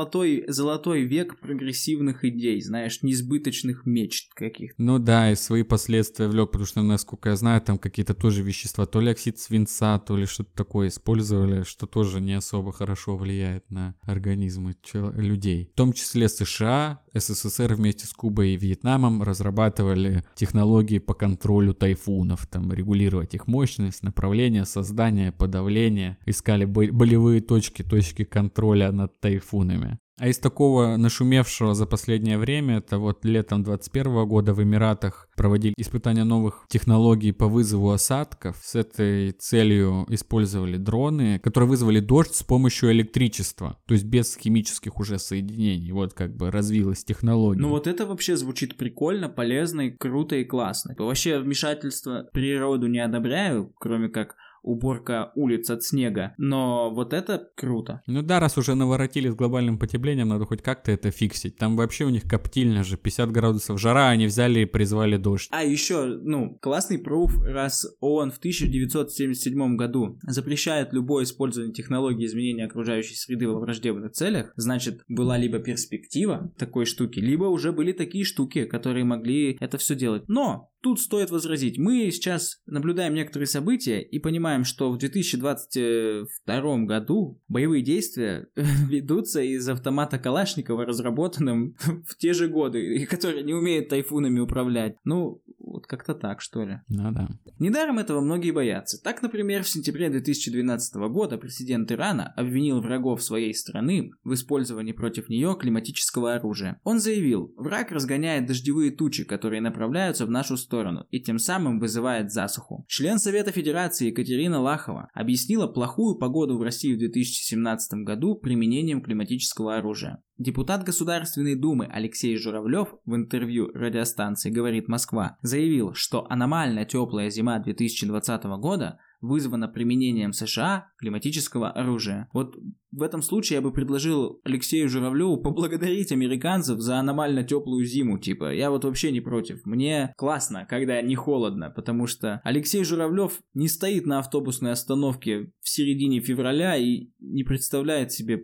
золотой, 0.10 0.46
золотой 0.48 1.04
век 1.04 1.40
прогрессивных 1.40 2.26
идей, 2.26 2.62
знаешь, 2.62 3.02
несбыточных 3.04 3.86
мечт 3.86 4.34
каких-то. 4.34 4.82
Ну 4.82 5.00
да, 5.00 5.32
и 5.32 5.36
свои 5.36 5.64
последствия 5.64 6.28
влек, 6.28 6.52
потому 6.52 6.66
что, 6.66 6.82
насколько 6.82 7.30
я 7.30 7.36
знаю, 7.36 7.62
там 7.62 7.78
какие-то 7.78 8.14
тоже 8.14 8.42
вещества, 8.42 8.86
то 8.86 9.02
ли 9.02 9.12
оксид 9.12 9.40
свинца, 9.40 10.00
то 10.00 10.18
ли 10.18 10.26
что-то 10.26 10.52
такое 10.56 10.88
использовали, 10.88 11.64
что 11.64 11.86
тоже 11.86 12.22
не 12.22 12.34
особо 12.34 12.72
хорошо 12.72 13.18
влияет 13.18 13.70
на 13.70 13.96
организмы 14.02 14.76
людей. 14.94 15.70
В 15.74 15.78
том 15.78 15.94
числе 15.94 16.28
США, 16.28 17.02
СССР 17.14 17.74
вместе 17.74 18.06
с 18.06 18.14
Кубой 18.14 18.52
и 18.52 18.58
Вьетнамом 18.58 19.24
разрабатывали 19.24 20.24
технологии 20.36 21.00
по 21.00 21.14
контролю 21.14 21.74
тайфунов, 21.74 22.48
там 22.48 22.72
регулировать 22.74 23.34
их 23.34 23.48
мощность, 23.48 24.04
направление, 24.04 24.66
создание, 24.66 25.32
подавление, 25.32 26.18
искали 26.26 26.66
бо- 26.66 26.92
болевые 26.92 27.42
точки, 27.42 27.84
точки 27.84 28.24
контроля 28.24 28.92
над 28.92 29.20
тайфунами. 29.20 29.99
А 30.20 30.28
из 30.28 30.38
такого 30.38 30.98
нашумевшего 30.98 31.74
за 31.74 31.86
последнее 31.86 32.38
время, 32.38 32.78
это 32.80 32.98
вот 32.98 33.24
летом 33.24 33.64
21 33.64 34.28
года 34.28 34.54
в 34.54 34.62
Эмиратах 34.62 35.30
проводили 35.38 35.74
испытания 35.78 36.26
новых 36.26 36.66
технологий 36.68 37.32
по 37.32 37.48
вызову 37.48 37.92
осадков. 37.92 38.58
С 38.62 38.76
этой 38.76 39.32
целью 39.32 40.06
использовали 40.10 40.76
дроны, 40.76 41.40
которые 41.40 41.70
вызвали 41.70 42.02
дождь 42.02 42.36
с 42.36 42.44
помощью 42.44 42.92
электричества, 42.92 43.78
то 43.86 43.94
есть 43.94 44.06
без 44.06 44.36
химических 44.36 45.00
уже 45.00 45.20
соединений. 45.20 45.94
Вот 45.94 46.14
как 46.14 46.36
бы 46.36 46.52
развилась 46.52 47.06
технология. 47.06 47.62
Ну 47.62 47.70
вот 47.70 47.88
это 47.88 48.06
вообще 48.06 48.36
звучит 48.36 48.76
прикольно, 48.76 49.30
полезно, 49.30 49.82
и 49.88 49.92
круто 49.92 50.36
и 50.36 50.44
классно. 50.44 50.96
Вообще 50.98 51.40
вмешательство 51.40 52.28
природу 52.34 52.88
не 52.88 53.00
одобряю, 53.00 53.74
кроме 53.80 54.10
как 54.10 54.36
уборка 54.64 55.32
улиц 55.36 55.70
от 55.70 55.84
снега, 55.84 56.34
но 56.38 56.92
вот 56.94 57.14
это 57.14 57.50
круто. 57.56 58.02
Ну 58.08 58.22
да, 58.22 58.40
раз 58.40 58.58
уже 58.58 58.76
наворотили 58.76 59.30
с 59.30 59.36
глобальным 59.36 59.78
потеплением, 59.78 60.30
надо 60.30 60.46
хоть 60.46 60.62
как-то 60.62 60.92
это 60.92 61.12
фиксить. 61.12 61.58
Там 61.58 61.76
вообще 61.76 62.06
у 62.06 62.10
них 62.10 62.24
коптильня 62.24 62.84
же, 62.84 62.98
50 62.98 63.32
градусов 63.32 63.80
жара, 63.80 64.10
они 64.10 64.26
взяли 64.26 64.62
и 64.62 64.66
призвали 64.66 65.18
дождь. 65.18 65.50
А 65.52 65.64
еще, 65.64 66.06
ну, 66.06 66.58
классный 66.62 67.00
пруф, 67.00 67.42
раз 67.44 67.88
ООН 68.00 68.32
в 68.32 68.38
1977 68.38 69.76
году 69.76 70.20
запрещает 70.24 70.94
любое 70.94 71.24
использование 71.24 71.74
технологий 71.74 72.26
изменения 72.26 72.66
окружающей 72.66 73.16
среды 73.16 73.48
во 73.48 73.60
враждебных 73.60 74.12
целях, 74.12 74.52
значит, 74.56 75.02
была 75.08 75.38
либо 75.38 75.60
перспектива 75.60 76.52
такой 76.58 76.86
штуки, 76.86 77.20
либо 77.20 77.46
уже 77.46 77.72
были 77.72 77.92
такие 77.92 78.24
штуки, 78.24 78.66
которые 78.66 79.06
могли 79.06 79.58
это 79.60 79.78
все 79.78 79.96
делать. 79.96 80.24
Но 80.28 80.70
Тут 80.82 81.02
стоит 81.02 81.30
возразить, 81.30 81.78
мы 81.78 82.10
сейчас 82.10 82.62
наблюдаем 82.66 83.14
некоторые 83.14 83.48
события 83.48 84.02
и 84.02 84.18
понимаем, 84.18 84.64
что 84.64 84.92
в 84.92 84.98
2022 84.98 86.78
году 86.86 87.42
боевые 87.50 87.84
действия 87.84 88.48
ведутся 88.56 89.42
из 89.42 89.68
автомата 89.68 90.18
Калашникова, 90.18 90.86
разработанным 90.86 91.76
в 92.08 92.16
те 92.18 92.34
же 92.34 92.48
годы, 92.48 92.96
и 92.96 93.06
который 93.06 93.44
не 93.44 93.54
умеет 93.54 93.90
тайфунами 93.90 94.40
управлять. 94.40 94.96
Ну, 95.04 95.42
вот 95.72 95.88
как-то 95.88 96.14
так, 96.14 96.42
что 96.42 96.64
ли. 96.64 96.82
Ну 96.88 97.12
да. 97.12 97.30
Недаром 97.60 98.00
этого 98.00 98.22
многие 98.22 98.52
боятся. 98.52 99.02
Так, 99.02 99.22
например, 99.22 99.64
в 99.64 99.70
сентябре 99.70 100.10
2012 100.10 100.96
года 101.10 101.38
президент 101.38 101.92
Ирана 101.92 102.34
обвинил 102.36 102.82
врагов 102.82 103.24
своей 103.24 103.54
страны 103.54 104.12
в 104.24 104.34
использовании 104.34 104.94
против 104.94 105.30
нее 105.30 105.56
климатического 105.60 106.36
оружия. 106.36 106.80
Он 106.84 107.00
заявил, 107.00 107.54
враг 107.58 107.92
разгоняет 107.92 108.46
дождевые 108.46 108.92
тучи, 108.92 109.24
которые 109.24 109.62
направляются 109.62 110.26
в 110.26 110.32
нашу 110.32 110.58
сторону, 110.58 111.06
и 111.12 111.22
тем 111.22 111.40
самым 111.40 111.80
вызывает 111.80 112.32
засуху. 112.32 112.86
Член 112.88 113.20
Совета 113.20 113.52
Федерации 113.52 114.08
Екатерина 114.08 114.60
Лахова 114.60 115.10
объяснила 115.14 115.68
плохую 115.68 116.16
погоду 116.16 116.58
в 116.58 116.62
России 116.62 116.94
в 116.94 117.00
2017 117.00 118.04
году 118.04 118.36
применением 118.36 119.02
климатического 119.02 119.78
оружия. 119.78 120.22
Депутат 120.40 120.86
Государственной 120.86 121.56
Думы 121.56 121.86
Алексей 121.92 122.38
Журавлев 122.38 122.96
в 123.06 123.14
интервью 123.14 123.68
радиостанции 123.74 124.50
«Говорит 124.50 124.88
Москва» 124.88 125.38
заявил, 125.42 125.94
что 125.94 126.26
аномально 126.32 126.86
теплая 126.86 127.30
зима 127.30 127.60
2020 127.60 128.44
года 128.58 129.00
вызвана 129.22 129.68
применением 129.68 130.34
США 130.34 130.88
климатического 130.98 131.72
оружия. 131.72 132.30
Вот 132.34 132.56
в 132.92 133.04
этом 133.04 133.22
случае 133.22 133.58
я 133.58 133.62
бы 133.62 133.72
предложил 133.72 134.40
Алексею 134.44 134.90
Журавлеву 134.90 135.38
поблагодарить 135.38 136.12
американцев 136.12 136.80
за 136.80 136.98
аномально 136.98 137.44
теплую 137.44 137.86
зиму, 137.86 138.18
типа, 138.18 138.54
я 138.54 138.72
вот 138.72 138.84
вообще 138.84 139.12
не 139.12 139.22
против. 139.22 139.66
Мне 139.66 140.14
классно, 140.18 140.66
когда 140.68 141.02
не 141.02 141.16
холодно, 141.16 141.70
потому 141.70 142.08
что 142.08 142.42
Алексей 142.44 142.84
Журавлев 142.84 143.40
не 143.54 143.68
стоит 143.68 144.06
на 144.06 144.20
автобусной 144.20 144.72
остановке 144.72 145.52
в 145.62 145.70
середине 145.70 146.20
февраля 146.20 146.78
и 146.78 147.10
не 147.20 147.44
представляет 147.44 148.12
себе 148.12 148.44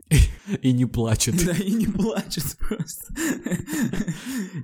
И 0.62 0.74
не 0.74 0.86
плачет. 0.86 1.36
да, 1.46 1.54
и 1.54 1.72
не 1.72 1.88
плачет 1.88 2.44
просто. 2.60 3.16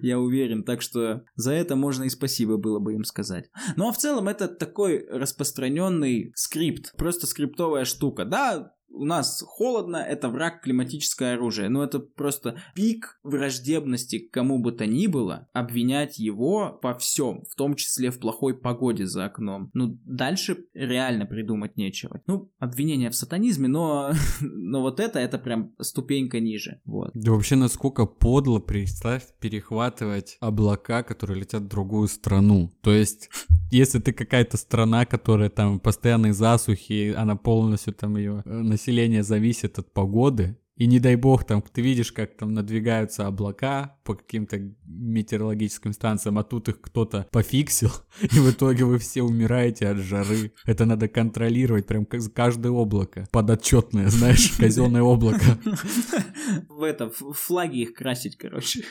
Я 0.01 0.19
уверен, 0.19 0.63
так 0.63 0.81
что 0.81 1.23
за 1.35 1.53
это 1.53 1.75
можно 1.75 2.03
и 2.03 2.09
спасибо 2.09 2.57
было 2.57 2.79
бы 2.79 2.93
им 2.93 3.03
сказать. 3.03 3.49
Ну 3.75 3.87
а 3.87 3.91
в 3.91 3.97
целом 3.97 4.27
это 4.27 4.47
такой 4.47 5.05
распространенный 5.09 6.00
скрипт, 6.35 6.95
просто 6.97 7.27
скриптовая 7.27 7.85
штука. 7.85 8.25
Да, 8.25 8.73
у 8.93 9.05
нас 9.05 9.43
холодно, 9.47 9.97
это 9.97 10.29
враг 10.29 10.61
климатическое 10.61 11.35
оружие. 11.35 11.69
Но 11.69 11.83
это 11.83 11.99
просто 11.99 12.61
пик 12.75 13.19
враждебности 13.23 14.19
к 14.19 14.31
кому 14.31 14.59
бы 14.59 14.71
то 14.71 14.85
ни 14.85 15.07
было, 15.07 15.47
обвинять 15.53 16.19
его 16.19 16.79
по 16.81 16.93
всем, 16.97 17.43
в 17.49 17.55
том 17.55 17.75
числе 17.75 18.11
в 18.11 18.19
плохой 18.19 18.57
погоде 18.57 19.05
за 19.05 19.25
окном. 19.25 19.69
Ну, 19.73 19.97
дальше 20.05 20.65
реально 20.73 21.25
придумать 21.25 21.77
нечего. 21.77 22.21
Ну, 22.27 22.51
обвинение 22.59 23.09
в 23.09 23.15
сатанизме, 23.15 23.67
но, 23.67 24.13
но 24.41 24.81
вот 24.81 24.99
это, 24.99 25.19
это 25.19 25.37
прям 25.37 25.73
ступенька 25.79 26.39
ниже. 26.39 26.81
Вот. 26.85 27.11
Да 27.13 27.31
вообще 27.31 27.55
насколько 27.55 28.05
подло, 28.05 28.59
представь, 28.59 29.23
перехватывать 29.39 30.37
облака, 30.39 31.03
которые 31.03 31.39
летят 31.39 31.63
в 31.63 31.67
другую 31.67 32.07
страну. 32.07 32.71
То 32.81 32.91
есть, 32.91 33.29
если 33.71 33.99
ты 33.99 34.11
какая-то 34.11 34.57
страна, 34.57 35.05
которая 35.05 35.49
там 35.49 35.79
постоянной 35.79 36.31
засухи, 36.31 37.13
она 37.17 37.35
полностью 37.35 37.93
там 37.93 38.17
ее 38.17 38.43
население 38.81 39.21
зависит 39.21 39.77
от 39.77 39.91
погоды, 39.91 40.57
И 40.81 40.87
не 40.87 40.99
дай 40.99 41.15
бог, 41.15 41.43
там, 41.43 41.61
ты 41.61 41.79
видишь, 41.83 42.11
как 42.11 42.35
там 42.37 42.55
надвигаются 42.55 43.27
облака 43.27 43.99
по 44.03 44.15
каким-то 44.15 44.59
метеорологическим 44.87 45.93
станциям, 45.93 46.39
а 46.39 46.43
тут 46.43 46.69
их 46.69 46.81
кто-то 46.81 47.27
пофиксил, 47.31 47.91
и 48.23 48.39
в 48.39 48.49
итоге 48.49 48.85
вы 48.85 48.97
все 48.97 49.21
умираете 49.21 49.87
от 49.89 49.97
жары. 49.97 50.53
Это 50.65 50.85
надо 50.85 51.07
контролировать, 51.07 51.85
прям 51.85 52.07
каждое 52.07 52.71
облако. 52.71 53.27
Подотчетное, 53.31 54.07
знаешь, 54.07 54.49
казенное 54.57 55.03
облако. 55.03 55.59
В 56.67 56.81
это, 56.81 57.11
флаги 57.11 57.81
их 57.81 57.93
красить, 57.93 58.35
короче. 58.35 58.83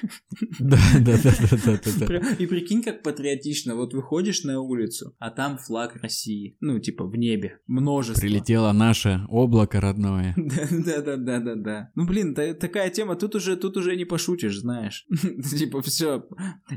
Да, 0.60 0.78
да, 1.00 1.18
да, 1.24 1.32
да, 1.66 2.06
да. 2.06 2.18
И 2.38 2.46
прикинь, 2.46 2.84
как 2.84 3.02
патриотично. 3.02 3.74
Вот 3.74 3.94
выходишь 3.94 4.44
на 4.44 4.60
улицу, 4.60 5.16
а 5.18 5.30
там 5.30 5.58
флаг 5.58 5.96
России. 5.96 6.56
Ну, 6.60 6.78
типа 6.78 7.04
в 7.04 7.16
небе. 7.16 7.58
Множество. 7.66 8.20
Прилетело 8.20 8.70
наше 8.70 9.22
облако 9.28 9.80
родное. 9.80 10.34
Да, 10.36 11.00
да, 11.00 11.16
да, 11.16 11.40
да, 11.40 11.54
да. 11.56 11.79
Ну, 11.94 12.06
блин, 12.06 12.34
такая 12.34 12.90
тема, 12.90 13.16
тут 13.16 13.34
уже, 13.34 13.56
тут 13.56 13.76
уже 13.76 13.96
не 13.96 14.04
пошутишь, 14.04 14.58
знаешь. 14.58 15.06
Типа, 15.58 15.82
все. 15.82 16.26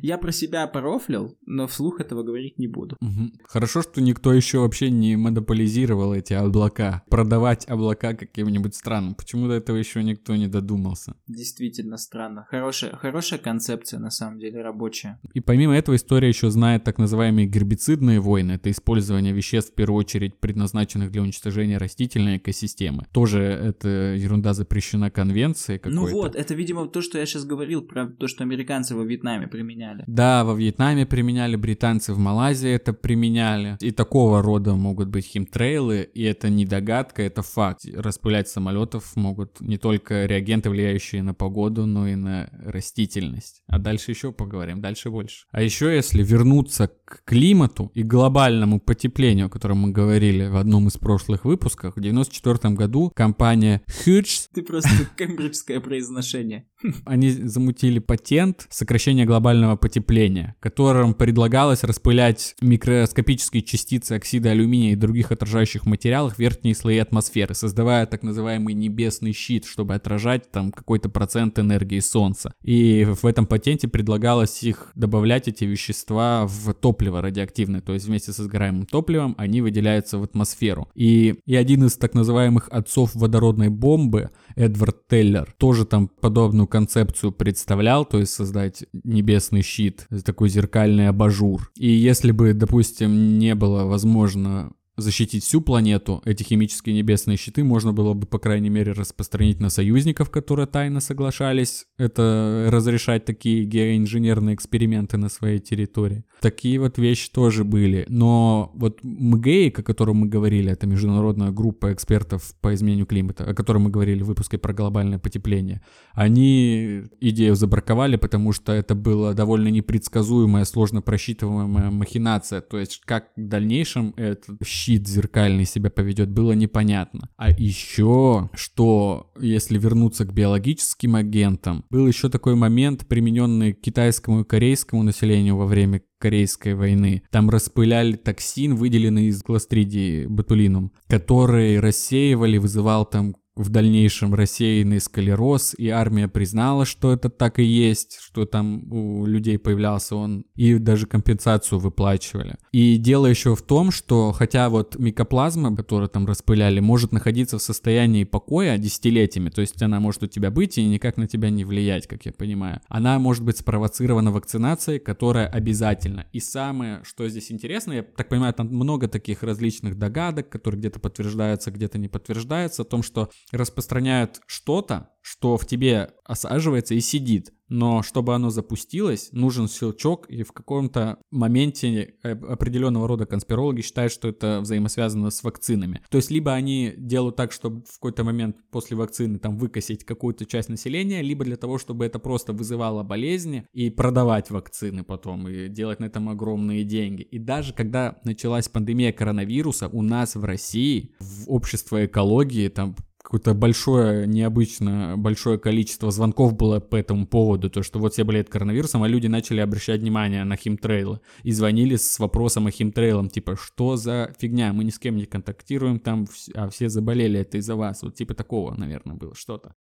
Я 0.02 0.18
про 0.18 0.32
себя 0.32 0.68
порофлил, 0.68 1.38
но 1.46 1.68
вслух 1.68 2.00
этого 2.00 2.24
говорить 2.24 2.60
не 2.60 2.68
буду. 2.68 2.98
Хорошо, 3.46 3.82
что 3.82 4.02
никто 4.02 4.34
еще 4.34 4.60
вообще 4.60 4.90
не 4.90 5.16
монополизировал 5.16 6.14
эти 6.14 6.34
облака. 6.34 7.04
Продавать 7.10 7.68
облака 7.70 8.14
каким-нибудь 8.14 8.76
странам. 8.76 9.16
Почему 9.16 9.48
до 9.48 9.54
этого 9.54 9.78
еще 9.78 10.04
никто 10.04 10.36
не 10.36 10.48
додумался? 10.48 11.16
Действительно 11.28 11.98
странно. 11.98 12.46
Хорошая, 12.50 12.96
хорошая 12.96 13.40
концепция, 13.40 14.00
на 14.00 14.12
самом 14.12 14.40
деле, 14.40 14.62
рабочая. 14.62 15.20
И 15.34 15.40
помимо 15.40 15.76
этого 15.76 15.96
история 15.96 16.28
еще 16.28 16.50
знает 16.50 16.84
так 16.84 16.98
называемые 16.98 17.48
гербицидные 17.48 18.20
войны. 18.20 18.54
Это 18.54 18.72
использование 18.72 19.34
веществ, 19.34 19.72
в 19.72 19.76
первую 19.76 20.00
очередь, 20.00 20.40
предназначенных 20.40 21.12
для 21.12 21.22
уничтожения 21.22 21.78
растительной 21.78 22.38
экосистемы. 22.38 23.06
Тоже 23.12 23.42
эта 23.42 23.88
ерунда 24.16 24.54
запрещена 24.54 24.93
конвенцией 25.12 25.80
какой-то. 25.80 26.02
Ну 26.02 26.12
вот, 26.12 26.36
это, 26.36 26.54
видимо, 26.54 26.88
то, 26.88 27.02
что 27.02 27.18
я 27.18 27.26
сейчас 27.26 27.46
говорил 27.46 27.82
про 27.82 28.08
то, 28.08 28.28
что 28.28 28.44
американцы 28.44 28.96
во 28.96 29.04
Вьетнаме 29.04 29.48
применяли. 29.48 30.04
Да, 30.08 30.44
во 30.44 30.54
Вьетнаме 30.54 31.06
применяли, 31.06 31.56
британцы 31.56 32.14
в 32.14 32.18
Малайзии 32.18 32.70
это 32.70 32.94
применяли. 32.94 33.78
И 33.82 33.92
такого 33.92 34.42
рода 34.42 34.76
могут 34.76 35.10
быть 35.10 35.26
химтрейлы, 35.26 36.10
и 36.14 36.24
это 36.24 36.50
не 36.50 36.66
догадка, 36.66 37.24
это 37.24 37.42
факт. 37.42 37.86
Распылять 37.94 38.48
самолетов 38.48 39.16
могут 39.16 39.62
не 39.62 39.78
только 39.78 40.26
реагенты, 40.26 40.70
влияющие 40.70 41.24
на 41.24 41.34
погоду, 41.34 41.86
но 41.86 42.08
и 42.08 42.16
на 42.16 42.50
растительность. 42.66 43.64
А 43.68 43.80
дальше 43.80 44.12
еще 44.12 44.32
поговорим, 44.32 44.82
дальше 44.82 45.10
больше. 45.10 45.46
А 45.52 45.62
еще 45.62 45.94
если 45.94 46.24
вернуться 46.24 46.90
к 47.06 47.24
климату 47.26 47.92
и 47.94 48.04
глобальному 48.04 48.80
потеплению, 48.80 49.48
о 49.48 49.50
котором 49.50 49.80
мы 49.80 49.92
говорили 49.92 50.48
в 50.48 50.58
одном 50.58 50.88
из 50.88 50.98
прошлых 50.98 51.46
выпусков, 51.46 51.96
в 51.96 51.98
1994 51.98 52.76
году 52.76 53.12
компания 53.16 53.82
Hughes... 53.88 54.48
Ты 54.54 54.62
просто 54.74 55.06
кембриджское 55.18 55.80
произношение. 55.80 56.68
Они 57.06 57.32
замутили 57.32 58.00
патент 58.00 58.68
сокращения 58.70 59.26
глобального 59.26 59.76
потепления, 59.76 60.56
которым 60.60 61.14
предлагалось 61.14 61.84
распылять 61.84 62.56
микроскопические 62.62 63.64
частицы 63.64 64.14
оксида 64.14 64.52
алюминия 64.52 64.94
и 64.94 64.98
других 64.98 65.32
отражающих 65.32 65.86
материалов 65.86 66.36
в 66.36 66.40
верхние 66.40 66.76
слои 66.76 66.98
атмосферы, 66.98 67.54
создавая 67.56 68.06
так 68.06 68.24
называемый 68.24 68.74
небесный 68.74 69.34
щит, 69.34 69.66
чтобы 69.66 69.96
отражать 69.96 70.52
там 70.52 70.72
какой-то 70.72 71.10
процент 71.10 71.60
энергии 71.60 72.00
Солнца. 72.00 72.54
И 72.64 73.06
в 73.06 73.26
этом 73.26 73.46
патенте 73.46 73.88
предлагалось 73.88 74.64
их 74.64 74.92
добавлять, 74.96 75.48
эти 75.48 75.66
вещества, 75.66 76.46
в 76.48 76.74
топливо 76.74 77.22
радиоактивное, 77.22 77.82
то 77.82 77.94
есть 77.94 78.06
вместе 78.06 78.32
со 78.32 78.44
сгораемым 78.44 78.86
топливом 78.86 79.36
они 79.38 79.62
выделяются 79.62 80.18
в 80.18 80.24
атмосферу. 80.24 80.90
И, 80.96 81.36
и 81.46 81.56
один 81.56 81.86
из 81.86 81.98
так 81.98 82.14
называемых 82.14 82.70
отцов 82.72 83.16
водородной 83.16 83.70
бомбы, 83.70 84.30
Эдвард 84.56 85.08
Теллер, 85.08 85.54
тоже 85.58 85.86
там 85.86 86.08
подобную 86.08 86.68
концепцию 86.74 87.32
представлял, 87.32 88.04
то 88.04 88.18
есть 88.18 88.34
создать 88.34 88.86
небесный 89.04 89.62
щит, 89.62 90.08
такой 90.26 90.50
зеркальный 90.50 91.08
абажур. 91.08 91.72
И 91.78 91.88
если 91.88 92.32
бы, 92.32 92.54
допустим, 92.54 93.38
не 93.38 93.54
было 93.54 93.84
возможно 93.84 94.74
защитить 94.98 95.44
всю 95.44 95.62
планету, 95.62 96.22
эти 96.26 96.44
химические 96.44 96.96
небесные 96.96 97.38
щиты 97.38 97.64
можно 97.64 97.94
было 97.94 98.14
бы, 98.14 98.28
по 98.28 98.40
крайней 98.40 98.70
мере, 98.70 98.92
распространить 98.92 99.60
на 99.60 99.70
союзников, 99.70 100.30
которые 100.30 100.68
тайно 100.68 101.00
соглашались 101.00 101.86
это 101.98 102.68
разрешать 102.70 103.26
такие 103.26 103.66
геоинженерные 103.66 104.56
эксперименты 104.56 105.18
на 105.18 105.30
своей 105.30 105.60
территории. 105.60 106.26
Такие 106.42 106.80
вот 106.80 106.98
вещи 106.98 107.32
тоже 107.32 107.64
были. 107.64 108.06
Но 108.10 108.72
вот 108.76 109.00
МГЭИК, 109.04 109.80
о 109.80 109.84
котором 109.84 110.18
мы 110.18 110.28
говорили, 110.28 110.72
это 110.72 110.86
международная 110.86 111.52
группа 111.52 111.94
экспертов 111.94 112.54
по 112.62 112.74
изменению 112.74 113.06
климата, 113.06 113.46
о 113.46 113.54
котором 113.54 113.84
мы 113.84 113.90
говорили 113.90 114.22
в 114.24 114.28
выпуске 114.28 114.58
про 114.58 114.74
глобальное 114.74 115.20
потепление, 115.20 115.82
они 116.14 117.04
идею 117.20 117.56
забраковали, 117.56 118.16
потому 118.18 118.52
что 118.54 118.74
это 118.74 118.96
была 118.96 119.34
довольно 119.34 119.70
непредсказуемая, 119.70 120.66
сложно 120.66 121.02
просчитываемая 121.02 121.92
махинация. 121.92 122.62
То 122.62 122.80
есть 122.80 123.02
как 123.06 123.30
в 123.36 123.48
дальнейшем 123.48 124.14
этот 124.18 124.58
щит 124.84 125.08
зеркальный 125.08 125.66
себя 125.66 125.90
поведет, 125.90 126.30
было 126.30 126.54
непонятно. 126.54 127.30
А 127.38 127.50
еще, 127.52 128.50
что 128.54 129.32
если 129.40 129.78
вернуться 129.78 130.26
к 130.26 130.34
биологическим 130.34 131.16
агентам, 131.16 131.86
был 131.90 132.08
еще 132.08 132.30
такой 132.30 132.56
момент, 132.56 133.08
примененный 133.08 133.74
китайскому 133.74 134.42
и 134.42 134.46
корейскому 134.46 135.04
населению 135.04 135.58
во 135.58 135.66
время 135.66 136.02
Корейской 136.20 136.74
войны. 136.74 137.24
Там 137.32 137.50
распыляли 137.50 138.14
токсин, 138.14 138.76
выделенный 138.76 139.26
из 139.26 139.44
кластридии 139.44 140.26
ботулинум, 140.26 140.94
который 141.08 141.82
рассеивали, 141.82 142.58
вызывал 142.60 143.06
там 143.06 143.36
в 143.56 143.70
дальнейшем 143.70 144.34
рассеянный 144.34 145.00
склероз, 145.00 145.76
и 145.78 145.90
армия 145.90 146.28
признала, 146.28 146.86
что 146.86 147.14
это 147.14 147.30
так 147.30 147.60
и 147.60 147.64
есть, 147.64 148.18
что 148.20 148.46
там 148.46 148.92
у 148.92 149.26
людей 149.26 149.58
появлялся 149.60 150.16
он, 150.16 150.46
и 150.56 150.76
даже 150.76 151.06
компенсацию 151.06 151.80
выплачивали. 151.80 152.56
И 152.72 152.98
дело 152.98 153.28
еще 153.28 153.56
в 153.56 153.62
том, 153.62 153.92
что 153.92 154.32
хотя 154.32 154.70
вот 154.70 154.98
микоплазма, 154.98 155.76
которую 155.76 156.10
там 156.10 156.26
распыляли, 156.26 156.80
может 156.80 157.12
находиться 157.12 157.58
в 157.58 157.62
состоянии 157.62 158.24
покоя 158.24 158.78
десятилетиями, 158.78 159.50
то 159.50 159.62
есть 159.62 159.82
она 159.82 160.00
может 160.00 160.24
у 160.24 160.28
тебя 160.28 160.50
быть 160.50 160.78
и 160.78 160.86
никак 160.86 161.18
на 161.18 161.28
тебя 161.28 161.50
не 161.50 161.64
влиять, 161.64 162.08
как 162.08 162.26
я 162.26 162.32
понимаю. 162.32 162.82
Она 162.88 163.20
может 163.20 163.44
быть 163.44 163.58
спровоцирована 163.58 164.32
вакцинацией, 164.32 165.00
которая 165.00 165.48
обязательно. 165.48 166.26
И 166.32 166.40
самое, 166.40 167.02
что 167.04 167.28
здесь 167.30 167.52
интересно, 167.52 167.94
я 167.94 168.04
так 168.04 168.30
понимаю, 168.30 168.54
там 168.54 168.68
много 168.68 169.08
таких 169.08 169.44
различных 169.44 169.98
догадок, 169.98 170.50
которые 170.50 170.80
где-то 170.80 171.00
подтверждаются, 171.00 171.72
где-то 171.72 171.98
не 171.98 172.08
подтверждаются, 172.08 172.82
о 172.82 172.86
том, 172.86 173.04
что 173.04 173.30
распространяют 173.52 174.42
что-то, 174.48 175.10
что 175.22 175.58
в 175.58 175.66
тебе 175.66 176.12
осаживается 176.26 176.96
и 176.96 177.00
сидит. 177.00 177.54
Но 177.70 178.04
чтобы 178.04 178.36
оно 178.36 178.50
запустилось, 178.50 179.30
нужен 179.32 179.68
щелчок, 179.68 180.30
и 180.30 180.44
в 180.44 180.52
каком-то 180.52 181.18
моменте 181.32 182.16
э, 182.22 182.32
определенного 182.32 183.08
рода 183.08 183.26
конспирологи 183.26 183.82
считают, 183.82 184.12
что 184.12 184.28
это 184.28 184.60
взаимосвязано 184.62 185.32
с 185.32 185.44
вакцинами. 185.44 186.02
То 186.10 186.18
есть 186.18 186.30
либо 186.30 186.54
они 186.54 186.94
делают 186.98 187.36
так, 187.36 187.52
чтобы 187.52 187.84
в 187.90 187.94
какой-то 187.94 188.24
момент 188.24 188.58
после 188.70 188.96
вакцины 188.96 189.40
там 189.40 189.58
выкосить 189.58 190.04
какую-то 190.04 190.46
часть 190.46 190.70
населения, 190.70 191.22
либо 191.22 191.46
для 191.46 191.56
того, 191.56 191.80
чтобы 191.80 192.06
это 192.06 192.20
просто 192.20 192.54
вызывало 192.54 193.02
болезни 193.02 193.66
и 193.74 193.90
продавать 193.90 194.52
вакцины 194.52 195.04
потом, 195.04 195.48
и 195.48 195.68
делать 195.68 196.00
на 196.00 196.06
этом 196.06 196.30
огромные 196.30 196.84
деньги. 196.84 197.24
И 197.24 197.40
даже 197.40 197.74
когда 197.74 198.20
началась 198.24 198.68
пандемия 198.68 199.14
коронавируса, 199.14 199.88
у 199.88 200.02
нас 200.02 200.36
в 200.36 200.44
России, 200.44 201.16
в 201.20 201.50
общество 201.50 202.06
экологии, 202.06 202.68
там 202.68 202.96
какое-то 203.24 203.54
большое, 203.54 204.28
необычно 204.28 205.16
большое 205.18 205.58
количество 205.58 206.12
звонков 206.12 206.56
было 206.56 206.80
по 206.82 206.98
этому 206.98 207.26
поводу, 207.26 207.70
то 207.70 207.82
что 207.82 208.00
вот 208.00 208.14
все 208.14 208.26
болеют 208.26 208.50
коронавирусом, 208.50 209.02
а 209.02 209.08
люди 209.08 209.28
начали 209.28 209.62
обращать 209.62 210.02
внимание 210.02 210.44
на 210.44 210.58
химтрейлы 210.58 211.22
и 211.42 211.52
звонили 211.52 211.96
с 211.96 212.20
вопросом 212.20 212.68
о 212.68 212.72
химтрейлам, 212.72 213.30
типа, 213.30 213.56
что 213.56 213.96
за 213.96 214.36
фигня, 214.38 214.74
мы 214.74 214.84
ни 214.84 214.90
с 214.90 215.00
кем 215.00 215.16
не 215.16 215.26
контактируем 215.26 216.00
там, 216.00 216.28
а 216.54 216.70
все 216.70 216.90
заболели, 216.90 217.40
это 217.40 217.58
из-за 217.58 217.76
вас, 217.76 218.04
вот 218.04 218.16
типа 218.16 218.34
такого, 218.34 218.76
наверное, 218.76 219.16
было 219.16 219.34
что-то. 219.34 219.74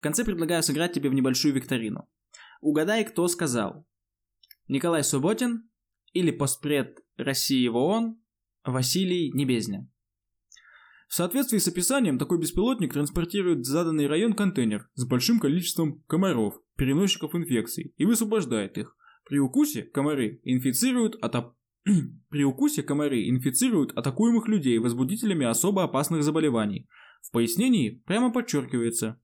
В 0.00 0.02
конце 0.02 0.24
предлагаю 0.24 0.62
сыграть 0.62 0.92
тебе 0.92 1.08
в 1.08 1.14
небольшую 1.14 1.54
викторину. 1.54 2.06
Угадай, 2.60 3.04
кто 3.04 3.26
сказал. 3.28 3.86
Николай 4.68 5.04
Субботин 5.04 5.70
или 6.12 6.30
постпред 6.30 6.98
России 7.16 7.66
в 7.68 7.76
ООН 7.76 8.20
Василий 8.64 9.32
Небезня. 9.32 9.88
В 11.12 11.14
соответствии 11.14 11.58
с 11.58 11.68
описанием, 11.68 12.18
такой 12.18 12.38
беспилотник 12.38 12.94
транспортирует 12.94 13.58
в 13.58 13.64
заданный 13.64 14.06
район 14.06 14.32
контейнер 14.32 14.88
с 14.94 15.04
большим 15.04 15.40
количеством 15.40 16.02
комаров, 16.06 16.54
переносчиков 16.78 17.34
инфекций, 17.34 17.92
и 17.98 18.06
высвобождает 18.06 18.78
их. 18.78 18.96
При 19.28 19.38
укусе 19.38 19.82
комары 19.82 20.40
инфицируют 20.42 21.16
атап... 21.20 21.54
При 22.30 22.44
укусе 22.44 22.82
комары 22.82 23.28
инфицируют 23.28 23.92
атакуемых 23.92 24.48
людей 24.48 24.78
возбудителями 24.78 25.44
особо 25.44 25.84
опасных 25.84 26.22
заболеваний. 26.22 26.88
В 27.20 27.30
пояснении 27.30 28.02
прямо 28.06 28.32
подчеркивается, 28.32 29.20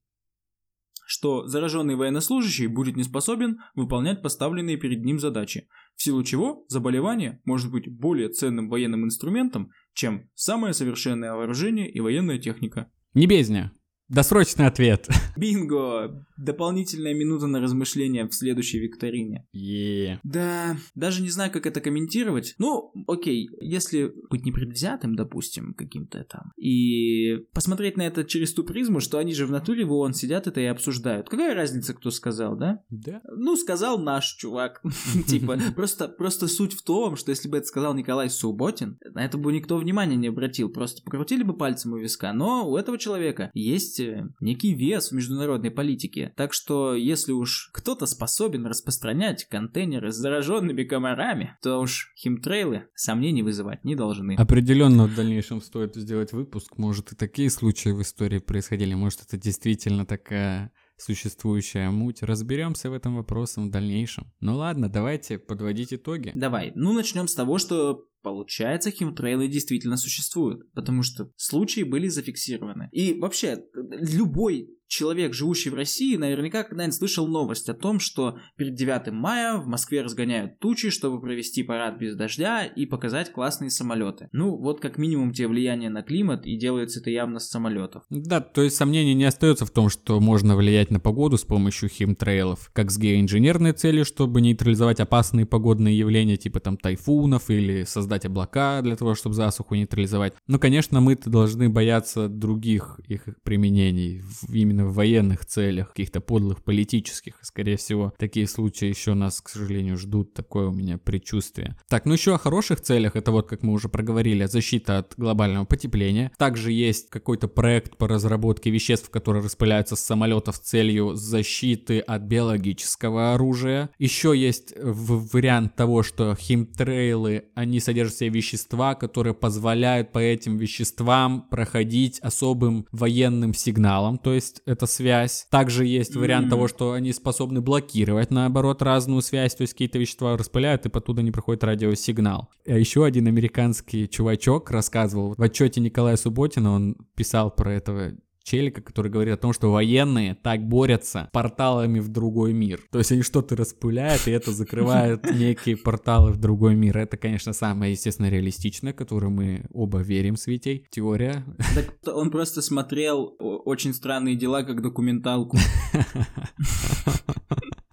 что 1.08 1.46
зараженный 1.46 1.96
военнослужащий 1.96 2.66
будет 2.66 2.94
не 2.94 3.02
способен 3.02 3.60
выполнять 3.74 4.20
поставленные 4.20 4.76
перед 4.76 5.06
ним 5.06 5.18
задачи, 5.18 5.66
в 5.96 6.02
силу 6.02 6.22
чего 6.22 6.66
заболевание 6.68 7.40
может 7.46 7.72
быть 7.72 7.88
более 7.88 8.28
ценным 8.28 8.68
военным 8.68 9.06
инструментом, 9.06 9.70
чем 9.94 10.28
самое 10.34 10.74
совершенное 10.74 11.32
вооружение 11.32 11.90
и 11.90 11.98
военная 12.00 12.38
техника. 12.38 12.92
Не 13.14 13.26
бездня. 13.26 13.72
Досрочный 14.08 14.66
ответ. 14.66 15.06
Бинго! 15.36 16.24
Дополнительная 16.38 17.14
минута 17.14 17.46
на 17.46 17.60
размышления 17.60 18.26
в 18.26 18.32
следующей 18.32 18.78
викторине. 18.78 19.46
Е. 19.52 20.20
Да, 20.22 20.76
даже 20.94 21.20
не 21.20 21.30
знаю, 21.30 21.50
как 21.50 21.66
это 21.66 21.80
комментировать. 21.80 22.54
Ну, 22.58 22.92
окей, 23.06 23.50
если 23.60 24.12
быть 24.30 24.46
непредвзятым, 24.46 25.14
допустим, 25.14 25.74
каким-то 25.74 26.24
там, 26.24 26.52
и 26.56 27.38
посмотреть 27.52 27.96
на 27.96 28.02
это 28.02 28.24
через 28.24 28.54
ту 28.54 28.64
призму, 28.64 29.00
что 29.00 29.18
они 29.18 29.34
же 29.34 29.46
в 29.46 29.50
натуре 29.50 29.84
в 29.84 29.92
ООН 29.92 30.14
сидят 30.14 30.46
это 30.46 30.60
и 30.60 30.64
обсуждают. 30.64 31.28
Какая 31.28 31.54
разница, 31.54 31.92
кто 31.92 32.10
сказал, 32.10 32.56
да? 32.56 32.82
Да. 32.88 33.20
Ну, 33.30 33.56
сказал 33.56 33.98
наш 33.98 34.36
чувак. 34.36 34.80
Типа, 35.26 35.58
просто, 35.74 36.08
просто 36.08 36.46
суть 36.46 36.72
в 36.72 36.82
том, 36.82 37.16
что 37.16 37.30
если 37.30 37.48
бы 37.48 37.58
это 37.58 37.66
сказал 37.66 37.94
Николай 37.94 38.30
Субботин, 38.30 38.98
на 39.12 39.24
это 39.24 39.36
бы 39.36 39.52
никто 39.52 39.76
внимания 39.76 40.16
не 40.16 40.28
обратил. 40.28 40.70
Просто 40.70 41.02
покрутили 41.02 41.42
бы 41.42 41.56
пальцем 41.56 41.92
у 41.92 41.98
виска. 41.98 42.32
Но 42.32 42.70
у 42.70 42.76
этого 42.76 42.96
человека 42.96 43.50
есть 43.54 43.97
э, 44.00 44.28
некий 44.40 44.74
вес 44.74 45.10
в 45.10 45.14
международной 45.14 45.70
политике. 45.70 46.32
Так 46.36 46.52
что, 46.52 46.94
если 46.94 47.32
уж 47.32 47.70
кто-то 47.72 48.06
способен 48.06 48.66
распространять 48.66 49.44
контейнеры 49.44 50.12
с 50.12 50.16
зараженными 50.16 50.84
комарами, 50.84 51.56
то 51.62 51.78
уж 51.78 52.12
химтрейлы 52.16 52.86
сомнений 52.94 53.42
вызывать 53.42 53.84
не 53.84 53.94
должны. 53.94 54.34
Определенно 54.36 55.06
в 55.06 55.14
дальнейшем 55.14 55.60
стоит 55.60 55.94
сделать 55.96 56.32
выпуск. 56.32 56.78
Может 56.78 57.12
и 57.12 57.16
такие 57.16 57.50
случаи 57.50 57.90
в 57.90 58.02
истории 58.02 58.38
происходили. 58.38 58.94
Может 58.94 59.22
это 59.22 59.36
действительно 59.36 60.06
такая 60.06 60.72
существующая 60.98 61.90
муть. 61.90 62.22
Разберемся 62.22 62.90
в 62.90 62.92
этом 62.92 63.16
вопросе 63.16 63.60
в 63.60 63.70
дальнейшем. 63.70 64.30
Ну 64.40 64.56
ладно, 64.56 64.88
давайте 64.88 65.38
подводить 65.38 65.94
итоги. 65.94 66.32
Давай, 66.34 66.72
ну 66.74 66.92
начнем 66.92 67.28
с 67.28 67.34
того, 67.34 67.58
что 67.58 68.04
Получается, 68.20 68.90
химтрейлы 68.90 69.46
действительно 69.46 69.96
существуют, 69.96 70.70
потому 70.72 71.02
что 71.02 71.30
случаи 71.36 71.82
были 71.82 72.08
зафиксированы. 72.08 72.88
И 72.90 73.14
вообще, 73.14 73.64
любой 73.74 74.76
человек, 74.88 75.34
живущий 75.34 75.70
в 75.70 75.74
России, 75.74 76.16
наверняка 76.16 76.64
когда-нибудь 76.64 76.96
слышал 76.96 77.28
новость 77.28 77.68
о 77.68 77.74
том, 77.74 78.00
что 78.00 78.38
перед 78.56 78.74
9 78.74 79.12
мая 79.12 79.58
в 79.58 79.66
Москве 79.66 80.02
разгоняют 80.02 80.58
тучи, 80.58 80.90
чтобы 80.90 81.20
провести 81.20 81.62
парад 81.62 81.98
без 81.98 82.16
дождя 82.16 82.64
и 82.64 82.86
показать 82.86 83.30
классные 83.30 83.70
самолеты. 83.70 84.28
Ну, 84.32 84.56
вот 84.56 84.80
как 84.80 84.98
минимум 84.98 85.32
те 85.32 85.46
влияния 85.46 85.90
на 85.90 86.02
климат, 86.02 86.46
и 86.46 86.56
делается 86.56 87.00
это 87.00 87.10
явно 87.10 87.38
с 87.38 87.48
самолетов. 87.48 88.02
Да, 88.10 88.40
то 88.40 88.62
есть 88.62 88.76
сомнений 88.76 89.14
не 89.14 89.24
остается 89.24 89.66
в 89.66 89.70
том, 89.70 89.88
что 89.90 90.20
можно 90.20 90.56
влиять 90.56 90.90
на 90.90 91.00
погоду 91.00 91.36
с 91.36 91.44
помощью 91.44 91.88
химтрейлов, 91.88 92.70
как 92.72 92.90
с 92.90 92.98
геоинженерной 92.98 93.72
целью, 93.72 94.04
чтобы 94.04 94.40
нейтрализовать 94.40 95.00
опасные 95.00 95.46
погодные 95.46 95.96
явления, 95.96 96.36
типа 96.36 96.60
там 96.60 96.76
тайфунов, 96.76 97.50
или 97.50 97.84
создать 97.84 98.24
облака 98.24 98.80
для 98.82 98.96
того, 98.96 99.14
чтобы 99.14 99.34
засуху 99.34 99.74
нейтрализовать. 99.74 100.34
Но, 100.46 100.58
конечно, 100.58 101.00
мы-то 101.00 101.30
должны 101.30 101.68
бояться 101.68 102.28
других 102.28 103.00
их 103.06 103.24
применений 103.42 104.22
именно 104.48 104.77
именно 104.78 104.88
в 104.88 104.94
военных 104.94 105.44
целях, 105.44 105.88
каких-то 105.88 106.20
подлых 106.20 106.62
политических. 106.62 107.34
Скорее 107.42 107.76
всего, 107.76 108.12
такие 108.18 108.46
случаи 108.46 108.86
еще 108.86 109.14
нас, 109.14 109.40
к 109.40 109.48
сожалению, 109.48 109.96
ждут. 109.96 110.34
Такое 110.34 110.68
у 110.68 110.72
меня 110.72 110.98
предчувствие. 110.98 111.76
Так, 111.88 112.06
ну 112.06 112.14
еще 112.14 112.34
о 112.34 112.38
хороших 112.38 112.80
целях. 112.80 113.16
Это 113.16 113.32
вот, 113.32 113.48
как 113.48 113.62
мы 113.62 113.72
уже 113.72 113.88
проговорили, 113.88 114.46
защита 114.46 114.98
от 114.98 115.14
глобального 115.16 115.64
потепления. 115.64 116.30
Также 116.38 116.72
есть 116.72 117.10
какой-то 117.10 117.48
проект 117.48 117.96
по 117.96 118.08
разработке 118.08 118.70
веществ, 118.70 119.10
которые 119.10 119.42
распыляются 119.44 119.96
с 119.96 120.00
самолетов 120.00 120.56
с 120.56 120.60
целью 120.60 121.14
защиты 121.14 122.00
от 122.00 122.22
биологического 122.22 123.34
оружия. 123.34 123.90
Еще 123.98 124.34
есть 124.36 124.74
вариант 124.80 125.76
того, 125.76 126.02
что 126.02 126.34
химтрейлы, 126.34 127.44
они 127.54 127.80
содержат 127.80 128.18
в 128.18 128.28
вещества, 128.28 128.94
которые 128.94 129.34
позволяют 129.34 130.12
по 130.12 130.18
этим 130.18 130.56
веществам 130.56 131.46
проходить 131.50 132.18
особым 132.20 132.86
военным 132.92 133.54
сигналом. 133.54 134.18
То 134.18 134.34
есть 134.34 134.62
эта 134.68 134.86
связь. 134.86 135.46
Также 135.50 135.86
есть 135.86 136.14
вариант 136.14 136.46
mm-hmm. 136.46 136.50
того, 136.50 136.68
что 136.68 136.92
они 136.92 137.12
способны 137.12 137.60
блокировать, 137.60 138.30
наоборот, 138.30 138.82
разную 138.82 139.22
связь, 139.22 139.54
то 139.54 139.62
есть 139.62 139.72
какие-то 139.72 139.98
вещества 139.98 140.36
распыляют, 140.36 140.86
и 140.86 140.90
оттуда 140.92 141.22
не 141.22 141.30
проходит 141.30 141.64
радиосигнал. 141.64 142.50
А 142.66 142.76
еще 142.76 143.04
один 143.04 143.26
американский 143.26 144.08
чувачок 144.08 144.70
рассказывал, 144.70 145.34
в 145.36 145.42
отчете 145.42 145.80
Николая 145.80 146.16
Субботина 146.16 146.72
он 146.72 146.96
писал 147.14 147.50
про 147.50 147.72
этого 147.72 148.12
челика, 148.48 148.80
который 148.80 149.10
говорит 149.10 149.34
о 149.34 149.36
том, 149.36 149.52
что 149.52 149.70
военные 149.70 150.34
так 150.34 150.66
борются 150.66 151.28
порталами 151.32 152.00
в 152.00 152.08
другой 152.08 152.52
мир. 152.52 152.80
То 152.90 152.98
есть 152.98 153.12
они 153.12 153.22
что-то 153.22 153.56
распыляют, 153.56 154.26
и 154.26 154.30
это 154.30 154.52
закрывает 154.52 155.30
некие 155.34 155.76
порталы 155.76 156.32
в 156.32 156.38
другой 156.38 156.74
мир. 156.74 156.96
Это, 156.96 157.16
конечно, 157.16 157.52
самое, 157.52 157.92
естественно, 157.92 158.30
реалистичное, 158.30 158.92
которое 158.92 159.28
мы 159.28 159.66
оба 159.72 159.98
верим 159.98 160.36
с 160.36 160.46
Витей. 160.46 160.86
Теория. 160.90 161.44
Так 161.74 162.14
он 162.14 162.30
просто 162.30 162.62
смотрел 162.62 163.36
«Очень 163.38 163.92
странные 163.92 164.34
дела» 164.34 164.62
как 164.62 164.82
документалку. 164.82 165.58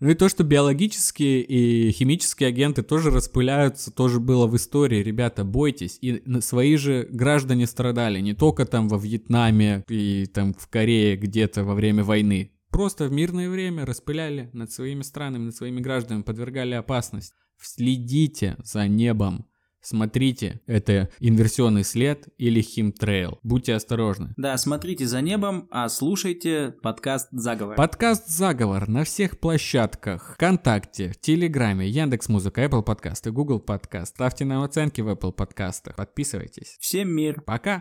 Ну 0.01 0.10
и 0.10 0.13
то, 0.13 0.27
что 0.27 0.43
биологические 0.43 1.41
и 1.41 1.91
химические 1.91 2.49
агенты 2.49 2.84
тоже 2.84 3.12
распыляются, 3.12 3.91
тоже 3.91 4.19
было 4.19 4.45
в 4.45 4.55
истории. 4.55 5.01
Ребята, 5.01 5.45
бойтесь. 5.45 5.97
И 6.01 6.21
свои 6.41 6.75
же 6.75 7.08
граждане 7.10 7.65
страдали, 7.65 8.19
не 8.19 8.34
только 8.34 8.65
там 8.65 8.89
во 8.89 8.97
Вьетнаме 8.97 9.86
и 9.88 10.25
там 10.25 10.53
в 10.53 10.67
Корее 10.67 11.15
где-то 11.15 11.63
во 11.63 11.75
время 11.75 12.03
войны. 12.03 12.51
Просто 12.71 13.08
в 13.08 13.12
мирное 13.13 13.49
время 13.49 13.86
распыляли 13.86 14.49
над 14.51 14.69
своими 14.69 15.01
странами, 15.01 15.45
над 15.45 15.55
своими 15.55 15.79
гражданами, 15.79 16.23
подвергали 16.23 16.73
опасность. 16.73 17.34
Следите 17.62 18.58
за 18.62 18.89
небом. 18.89 19.45
Смотрите, 19.86 20.62
это 20.65 21.10
инверсионный 21.19 21.84
след 21.84 22.28
или 22.39 22.62
химтрейл. 22.62 23.39
Будьте 23.43 23.76
осторожны. 23.76 24.34
Да, 24.36 24.58
смотрите 24.58 25.06
за 25.06 25.21
небом, 25.21 25.67
а 25.69 25.89
слушайте 25.89 26.74
подкаст 26.82 27.28
«Заговор». 27.32 27.76
Подкаст 27.76 28.28
«Заговор» 28.28 28.88
на 28.88 29.04
всех 29.04 29.39
площадках. 29.39 30.34
ВКонтакте, 30.34 31.13
Телеграме, 31.21 31.88
Яндекс.Музыка, 31.88 32.63
Apple 32.63 32.82
подкасты, 32.82 33.32
Google 33.32 33.60
подкаст. 33.60 34.15
Ставьте 34.15 34.43
нам 34.43 34.63
оценки 34.63 35.02
в 35.02 35.10
Apple 35.10 35.32
подкастах. 35.32 35.95
Подписывайтесь. 35.95 36.78
Всем 36.80 37.10
мир. 37.10 37.41
Пока. 37.41 37.74